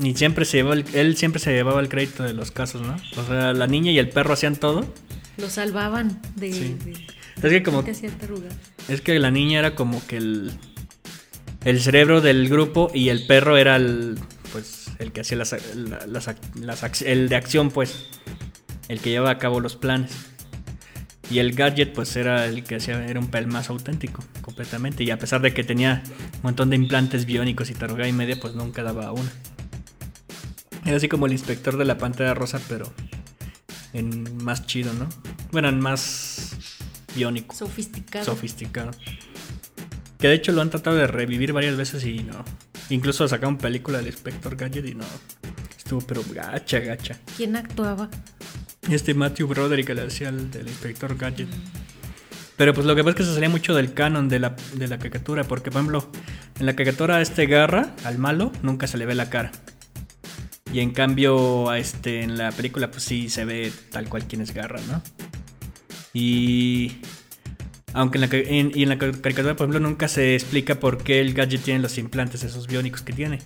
y 0.00 0.14
siempre 0.14 0.44
se 0.44 0.58
llevaba 0.58 0.76
el- 0.76 0.84
él 0.94 1.16
siempre 1.16 1.40
se 1.40 1.52
llevaba 1.52 1.80
el 1.80 1.88
crédito 1.88 2.22
de 2.22 2.32
los 2.34 2.50
casos, 2.50 2.80
¿no? 2.86 2.96
O 3.20 3.26
sea, 3.26 3.52
la 3.52 3.66
niña 3.66 3.90
y 3.92 3.98
el 3.98 4.08
perro 4.08 4.32
hacían 4.34 4.56
todo. 4.56 4.86
Lo 5.36 5.50
salvaban 5.50 6.20
de... 6.36 6.52
Sí. 6.52 6.76
de- 6.84 6.92
Es 7.42 7.50
que 7.52 7.62
como 7.62 7.84
es 8.88 9.00
que 9.00 9.18
la 9.18 9.30
niña 9.30 9.58
era 9.58 9.74
como 9.74 10.04
que 10.06 10.16
el 10.16 10.52
el 11.64 11.80
cerebro 11.80 12.20
del 12.20 12.48
grupo 12.48 12.90
y 12.94 13.08
el 13.08 13.26
perro 13.26 13.56
era 13.56 13.76
el 13.76 14.18
el 14.98 15.12
que 15.12 15.20
hacía 15.22 15.36
las, 15.38 15.54
la- 15.76 16.06
las 16.06 17.02
el 17.02 17.28
de 17.28 17.36
acción 17.36 17.70
pues 17.70 18.06
el 18.88 19.00
que 19.00 19.10
llevaba 19.10 19.30
a 19.30 19.38
cabo 19.38 19.60
los 19.60 19.76
planes. 19.76 20.12
Y 21.30 21.38
el 21.38 21.54
gadget 21.54 21.94
pues 21.94 22.14
era 22.16 22.44
el 22.46 22.64
que 22.64 22.76
hacía 22.76 23.02
era 23.06 23.18
un 23.18 23.28
pel 23.28 23.46
más 23.46 23.70
auténtico 23.70 24.22
completamente 24.42 25.04
y 25.04 25.10
a 25.10 25.18
pesar 25.18 25.40
de 25.40 25.54
que 25.54 25.64
tenía 25.64 26.02
un 26.36 26.40
montón 26.42 26.68
de 26.68 26.76
implantes 26.76 27.24
biónicos 27.24 27.70
y 27.70 27.74
taruga 27.74 28.06
y 28.06 28.12
media 28.12 28.38
pues 28.38 28.54
nunca 28.54 28.82
daba 28.82 29.10
una. 29.12 29.32
Era 30.84 30.98
así 30.98 31.08
como 31.08 31.24
el 31.24 31.32
inspector 31.32 31.78
de 31.78 31.86
la 31.86 31.96
pantalla 31.96 32.34
rosa 32.34 32.60
pero 32.68 32.92
en 33.94 34.36
más 34.44 34.66
chido, 34.66 34.92
¿no? 34.92 35.08
Bueno, 35.50 35.70
en 35.70 35.80
más 35.80 36.56
biónico 37.16 37.54
Sofisticado. 37.54 38.24
sofisticado. 38.26 38.90
Que 40.18 40.28
de 40.28 40.34
hecho 40.34 40.52
lo 40.52 40.60
han 40.60 40.68
tratado 40.70 40.96
de 40.96 41.06
revivir 41.06 41.52
varias 41.54 41.76
veces 41.76 42.04
y 42.04 42.18
no. 42.22 42.44
Incluso 42.90 43.26
sacaron 43.26 43.56
película 43.58 43.98
del 43.98 44.08
Inspector 44.08 44.56
Gadget 44.56 44.86
y 44.86 44.94
no. 44.94 45.04
Estuvo 45.76 46.00
pero 46.00 46.22
gacha, 46.32 46.80
gacha. 46.80 47.18
¿Quién 47.36 47.56
actuaba? 47.56 48.08
Este 48.90 49.14
Matthew 49.14 49.48
Broderick 49.48 49.86
que 49.86 49.94
le 49.94 50.02
hacía 50.02 50.28
el 50.28 50.50
del 50.50 50.68
Inspector 50.68 51.16
Gadget. 51.16 51.48
Pero 52.56 52.72
pues 52.72 52.86
lo 52.86 52.94
que 52.94 53.02
pasa 53.02 53.10
es 53.10 53.16
que 53.16 53.24
se 53.24 53.34
salía 53.34 53.48
mucho 53.48 53.74
del 53.74 53.94
canon 53.94 54.28
de 54.28 54.38
la, 54.38 54.56
de 54.74 54.86
la 54.86 54.98
caricatura. 54.98 55.44
Porque, 55.44 55.70
por 55.70 55.80
ejemplo, 55.80 56.10
en 56.60 56.66
la 56.66 56.76
caricatura 56.76 57.16
a 57.16 57.20
este 57.20 57.46
garra, 57.46 57.94
al 58.04 58.18
malo, 58.18 58.52
nunca 58.62 58.86
se 58.86 58.98
le 58.98 59.06
ve 59.06 59.14
la 59.14 59.28
cara. 59.28 59.50
Y 60.72 60.80
en 60.80 60.92
cambio, 60.92 61.70
a 61.70 61.78
este, 61.78 62.22
en 62.22 62.36
la 62.36 62.52
película, 62.52 62.90
pues 62.90 63.04
sí 63.04 63.28
se 63.28 63.44
ve 63.44 63.72
tal 63.90 64.08
cual 64.08 64.26
quien 64.26 64.42
es 64.42 64.52
garra, 64.52 64.80
¿no? 64.88 65.02
Y. 66.12 66.98
Aunque 67.94 68.18
en 68.18 68.22
la, 68.22 68.28
en- 68.36 68.72
y 68.74 68.82
en 68.82 68.88
la 68.90 68.98
ca- 68.98 69.12
caricatura, 69.12 69.54
por 69.56 69.64
ejemplo, 69.68 69.80
nunca 69.88 70.08
se 70.08 70.34
explica 70.34 70.78
por 70.80 71.02
qué 71.02 71.20
el 71.20 71.32
gadget 71.32 71.62
tiene 71.62 71.80
los 71.80 71.96
implantes, 71.96 72.42
esos 72.44 72.66
biónicos 72.66 73.00
que 73.02 73.12
tiene. 73.12 73.38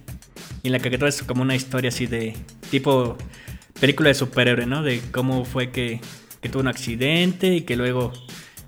Y 0.63 0.69
en 0.69 0.73
la 0.73 0.79
caricatura 0.81 1.09
es 1.11 1.23
como 1.23 1.43
una 1.43 1.55
historia 1.55 1.89
así 1.91 2.07
de. 2.07 2.35
tipo. 2.71 3.17
película 3.79 4.09
de 4.09 4.15
superhéroe, 4.15 4.67
¿no? 4.67 4.83
De 4.83 5.01
cómo 5.13 5.45
fue 5.45 5.71
que, 5.71 6.01
que 6.41 6.49
tuvo 6.49 6.63
un 6.63 6.69
accidente 6.69 7.55
y 7.55 7.61
que 7.63 7.77
luego. 7.77 8.13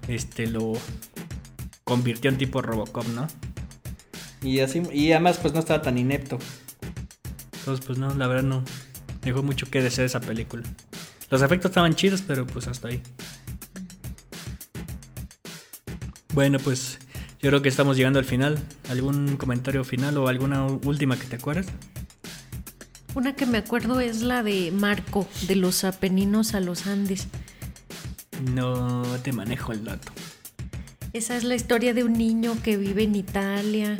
Este 0.06 0.46
lo. 0.46 0.74
convirtió 1.84 2.30
en 2.30 2.38
tipo 2.38 2.62
Robocop, 2.62 3.06
¿no? 3.08 3.26
Y 4.42 4.60
así. 4.60 4.82
Y 4.92 5.12
además, 5.12 5.38
pues 5.38 5.52
no 5.54 5.60
estaba 5.60 5.82
tan 5.82 5.98
inepto. 5.98 6.38
Entonces, 7.58 7.84
pues 7.86 7.98
no, 7.98 8.14
la 8.14 8.26
verdad 8.26 8.42
no. 8.44 8.64
Dejó 9.22 9.42
mucho 9.42 9.66
que 9.70 9.82
desear 9.82 10.06
esa 10.06 10.20
película. 10.20 10.62
Los 11.30 11.42
efectos 11.42 11.70
estaban 11.70 11.94
chidos, 11.94 12.22
pero 12.26 12.46
pues 12.46 12.66
hasta 12.68 12.88
ahí. 12.88 13.02
Bueno, 16.40 16.58
pues 16.58 16.98
yo 17.42 17.50
creo 17.50 17.60
que 17.60 17.68
estamos 17.68 17.98
llegando 17.98 18.18
al 18.18 18.24
final. 18.24 18.58
¿Algún 18.88 19.36
comentario 19.36 19.84
final 19.84 20.16
o 20.16 20.26
alguna 20.26 20.64
última 20.64 21.18
que 21.18 21.26
te 21.26 21.36
acuerdas? 21.36 21.66
Una 23.14 23.34
que 23.34 23.44
me 23.44 23.58
acuerdo 23.58 24.00
es 24.00 24.22
la 24.22 24.42
de 24.42 24.70
Marco, 24.70 25.28
de 25.46 25.56
los 25.56 25.84
Apeninos 25.84 26.54
a 26.54 26.60
los 26.60 26.86
Andes. 26.86 27.28
No 28.54 29.02
te 29.22 29.34
manejo 29.34 29.72
el 29.72 29.84
dato. 29.84 30.12
Esa 31.12 31.36
es 31.36 31.44
la 31.44 31.56
historia 31.56 31.92
de 31.92 32.04
un 32.04 32.14
niño 32.14 32.56
que 32.62 32.78
vive 32.78 33.02
en 33.02 33.16
Italia 33.16 33.98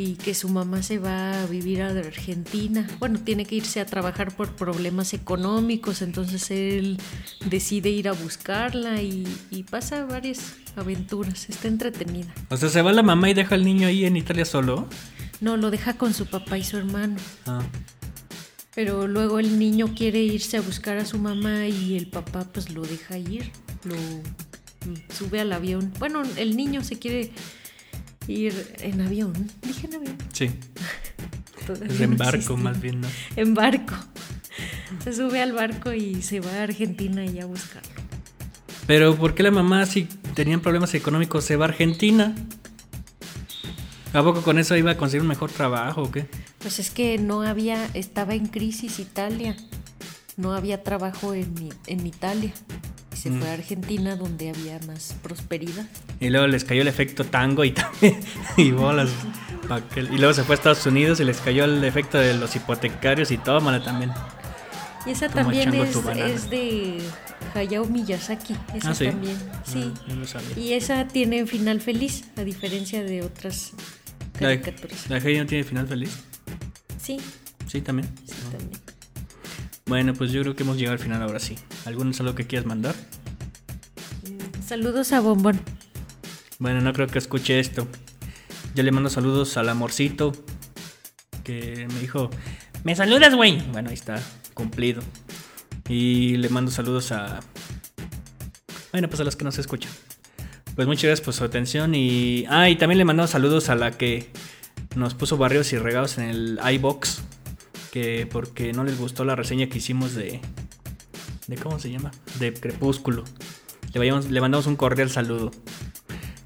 y 0.00 0.14
que 0.14 0.34
su 0.34 0.48
mamá 0.48 0.82
se 0.82 0.98
va 0.98 1.42
a 1.42 1.46
vivir 1.46 1.82
a 1.82 1.90
Argentina. 1.90 2.88
Bueno, 2.98 3.20
tiene 3.20 3.44
que 3.44 3.56
irse 3.56 3.80
a 3.80 3.84
trabajar 3.84 4.34
por 4.34 4.56
problemas 4.56 5.12
económicos, 5.12 6.00
entonces 6.00 6.50
él 6.50 6.96
decide 7.44 7.90
ir 7.90 8.08
a 8.08 8.12
buscarla 8.12 9.02
y, 9.02 9.28
y 9.50 9.64
pasa 9.64 10.06
varias 10.06 10.54
aventuras. 10.74 11.50
Está 11.50 11.68
entretenida. 11.68 12.32
O 12.48 12.56
sea, 12.56 12.70
se 12.70 12.80
va 12.80 12.92
la 12.92 13.02
mamá 13.02 13.28
y 13.28 13.34
deja 13.34 13.54
al 13.56 13.62
niño 13.62 13.88
ahí 13.88 14.06
en 14.06 14.16
Italia 14.16 14.46
solo. 14.46 14.88
No, 15.42 15.58
lo 15.58 15.70
deja 15.70 15.92
con 15.98 16.14
su 16.14 16.24
papá 16.24 16.56
y 16.56 16.64
su 16.64 16.78
hermano. 16.78 17.16
Ah, 17.44 17.60
Pero 18.74 19.06
luego 19.06 19.38
el 19.38 19.58
niño 19.58 19.94
quiere 19.94 20.20
irse 20.20 20.56
a 20.56 20.62
buscar 20.62 20.96
a 20.96 21.04
su 21.04 21.18
mamá 21.18 21.66
y 21.66 21.98
el 21.98 22.06
papá 22.06 22.46
pues 22.50 22.70
lo 22.70 22.80
deja 22.80 23.18
ir, 23.18 23.52
lo 23.84 23.96
mm, 23.96 25.12
sube 25.12 25.40
al 25.40 25.52
avión. 25.52 25.92
Bueno, 25.98 26.22
el 26.36 26.56
niño 26.56 26.82
se 26.84 26.98
quiere 26.98 27.32
ir 28.30 28.74
en 28.80 29.00
avión. 29.00 29.32
Dije 29.62 29.86
en 29.86 29.94
avión. 29.94 30.16
sí. 30.32 30.50
Es 31.88 32.00
en 32.00 32.16
barco 32.16 32.56
más 32.56 32.80
bien, 32.80 33.00
¿no? 33.00 33.08
En 33.36 33.54
barco. 33.54 33.94
Se 35.04 35.12
sube 35.12 35.40
al 35.40 35.52
barco 35.52 35.92
y 35.92 36.20
se 36.20 36.40
va 36.40 36.50
a 36.52 36.62
Argentina 36.64 37.24
y 37.24 37.38
a 37.38 37.46
buscarlo. 37.46 37.90
Pero 38.88 39.14
¿por 39.14 39.34
qué 39.34 39.44
la 39.44 39.52
mamá 39.52 39.86
si 39.86 40.08
tenían 40.34 40.60
problemas 40.60 40.94
económicos 40.94 41.44
se 41.44 41.54
va 41.54 41.66
a 41.66 41.68
Argentina? 41.68 42.34
¿A 44.12 44.22
poco 44.24 44.42
con 44.42 44.58
eso 44.58 44.76
iba 44.76 44.90
a 44.90 44.96
conseguir 44.96 45.22
un 45.22 45.28
mejor 45.28 45.52
trabajo 45.52 46.02
o 46.02 46.10
qué? 46.10 46.26
Pues 46.58 46.80
es 46.80 46.90
que 46.90 47.18
no 47.18 47.42
había, 47.42 47.86
estaba 47.94 48.34
en 48.34 48.46
crisis 48.46 48.98
Italia. 48.98 49.56
No 50.36 50.52
había 50.52 50.82
trabajo 50.82 51.34
en, 51.34 51.54
en 51.86 52.06
Italia. 52.06 52.52
Se 53.22 53.30
fue 53.30 53.48
a 53.50 53.52
Argentina 53.54 54.16
donde 54.16 54.50
había 54.50 54.78
más 54.86 55.14
prosperidad. 55.22 55.84
Y 56.20 56.30
luego 56.30 56.46
les 56.46 56.64
cayó 56.64 56.82
el 56.82 56.88
efecto 56.88 57.24
tango 57.24 57.64
y 57.64 57.72
también. 57.72 58.20
y 58.56 58.70
bolas. 58.70 59.10
que- 59.94 60.00
Y 60.00 60.18
luego 60.18 60.32
se 60.32 60.42
fue 60.44 60.54
a 60.54 60.58
Estados 60.58 60.84
Unidos 60.86 61.20
y 61.20 61.24
les 61.24 61.38
cayó 61.38 61.64
el 61.64 61.82
efecto 61.84 62.18
de 62.18 62.34
los 62.34 62.54
hipotecarios 62.56 63.30
y 63.30 63.38
tómala 63.38 63.82
también. 63.84 64.10
Y 65.06 65.10
esa 65.10 65.28
Como 65.28 65.44
también 65.44 65.72
es, 65.74 65.96
es 65.96 66.50
de 66.50 67.00
Hayao 67.54 67.86
Miyazaki. 67.86 68.54
Esa 68.74 68.90
Ah, 68.90 68.94
¿sí? 68.94 69.06
también. 69.06 69.36
Sí. 69.64 69.92
Ah, 70.08 70.12
no 70.14 70.26
sabía. 70.26 70.58
Y 70.58 70.72
esa 70.74 71.06
tiene 71.08 71.46
final 71.46 71.80
feliz, 71.80 72.24
a 72.36 72.42
diferencia 72.42 73.02
de 73.02 73.22
otras 73.22 73.72
La 74.40 74.48
de, 74.48 74.60
caricaturas. 74.60 75.08
la 75.08 75.20
de 75.20 75.38
no 75.38 75.46
tiene 75.46 75.64
final 75.64 75.86
feliz. 75.88 76.10
Sí, 77.02 77.18
Sí, 77.66 77.80
también. 77.80 78.08
sí, 78.26 78.34
también. 78.50 78.80
Bueno, 79.90 80.14
pues 80.14 80.30
yo 80.30 80.40
creo 80.42 80.54
que 80.54 80.62
hemos 80.62 80.76
llegado 80.76 80.92
al 80.92 81.00
final 81.00 81.20
ahora 81.20 81.40
sí. 81.40 81.56
¿Algún 81.84 82.14
saludo 82.14 82.36
que 82.36 82.46
quieras 82.46 82.64
mandar? 82.64 82.94
Saludos 84.64 85.12
a 85.12 85.18
Bombón. 85.18 85.60
Bueno, 86.60 86.80
no 86.80 86.92
creo 86.92 87.08
que 87.08 87.18
escuche 87.18 87.58
esto. 87.58 87.88
Yo 88.76 88.84
le 88.84 88.92
mando 88.92 89.10
saludos 89.10 89.56
al 89.56 89.68
amorcito 89.68 90.30
que 91.42 91.88
me 91.92 91.98
dijo, 91.98 92.30
¿me 92.84 92.94
saludas, 92.94 93.34
güey? 93.34 93.60
Bueno, 93.72 93.88
ahí 93.88 93.94
está, 93.94 94.22
cumplido. 94.54 95.02
Y 95.88 96.36
le 96.36 96.48
mando 96.50 96.70
saludos 96.70 97.10
a... 97.10 97.40
Bueno, 98.92 99.08
pues 99.08 99.18
a 99.18 99.24
los 99.24 99.34
que 99.34 99.42
nos 99.42 99.58
escuchan. 99.58 99.90
Pues 100.76 100.86
muchas 100.86 101.02
gracias 101.02 101.24
por 101.24 101.34
su 101.34 101.42
atención 101.42 101.96
y... 101.96 102.44
Ah, 102.48 102.70
y 102.70 102.76
también 102.76 102.98
le 102.98 103.04
mando 103.04 103.26
saludos 103.26 103.70
a 103.70 103.74
la 103.74 103.90
que 103.90 104.30
nos 104.94 105.14
puso 105.14 105.36
barrios 105.36 105.72
y 105.72 105.78
regados 105.78 106.16
en 106.18 106.28
el 106.28 106.60
iBox. 106.74 107.24
Que 107.92 108.26
porque 108.30 108.72
no 108.72 108.84
les 108.84 108.98
gustó 108.98 109.24
la 109.24 109.34
reseña 109.36 109.68
que 109.68 109.78
hicimos 109.78 110.14
de... 110.14 110.40
¿De 111.48 111.56
cómo 111.56 111.78
se 111.80 111.90
llama? 111.90 112.12
De 112.38 112.54
Crepúsculo. 112.54 113.24
Le, 113.92 113.98
vayamos- 113.98 114.26
le 114.30 114.40
mandamos 114.40 114.66
un 114.66 114.76
cordial 114.76 115.10
saludo. 115.10 115.50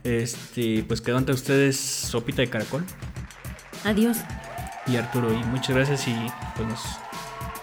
Este, 0.02 0.84
pues 0.88 1.00
quedó 1.00 1.18
ante 1.18 1.32
ustedes 1.32 1.78
Sopita 1.78 2.42
de 2.42 2.48
Caracol 2.50 2.84
Adiós. 3.84 4.18
y 4.86 4.96
Arturo. 4.96 5.32
Y 5.32 5.42
muchas 5.44 5.74
gracias 5.76 6.08
y 6.08 6.14
pues 6.56 6.68
nos, 6.68 6.80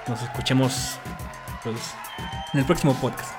nos 0.07 0.21
escuchemos 0.21 0.97
pues, 1.63 1.77
en 2.53 2.59
el 2.59 2.65
próximo 2.65 2.93
podcast. 3.01 3.31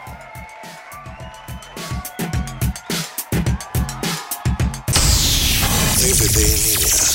En 6.05 6.11
línea. 6.35 7.12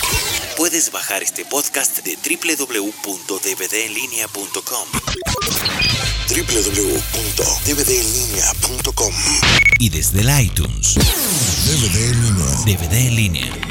Puedes 0.77 0.91
bajar 0.91 1.23
este 1.23 1.43
podcast 1.43 2.03
de 2.03 2.15
www.dvdenlinea.com. 2.17 4.87
www.dvdenlinea.com. 6.29 9.13
Y 9.79 9.89
desde 9.89 10.21
el 10.21 10.29
iTunes. 10.39 10.93
DVD 10.93 12.11
en 12.11 12.21
línea. 12.21 12.45
DVD 12.63 12.93
en 12.93 13.15
línea. 13.15 13.66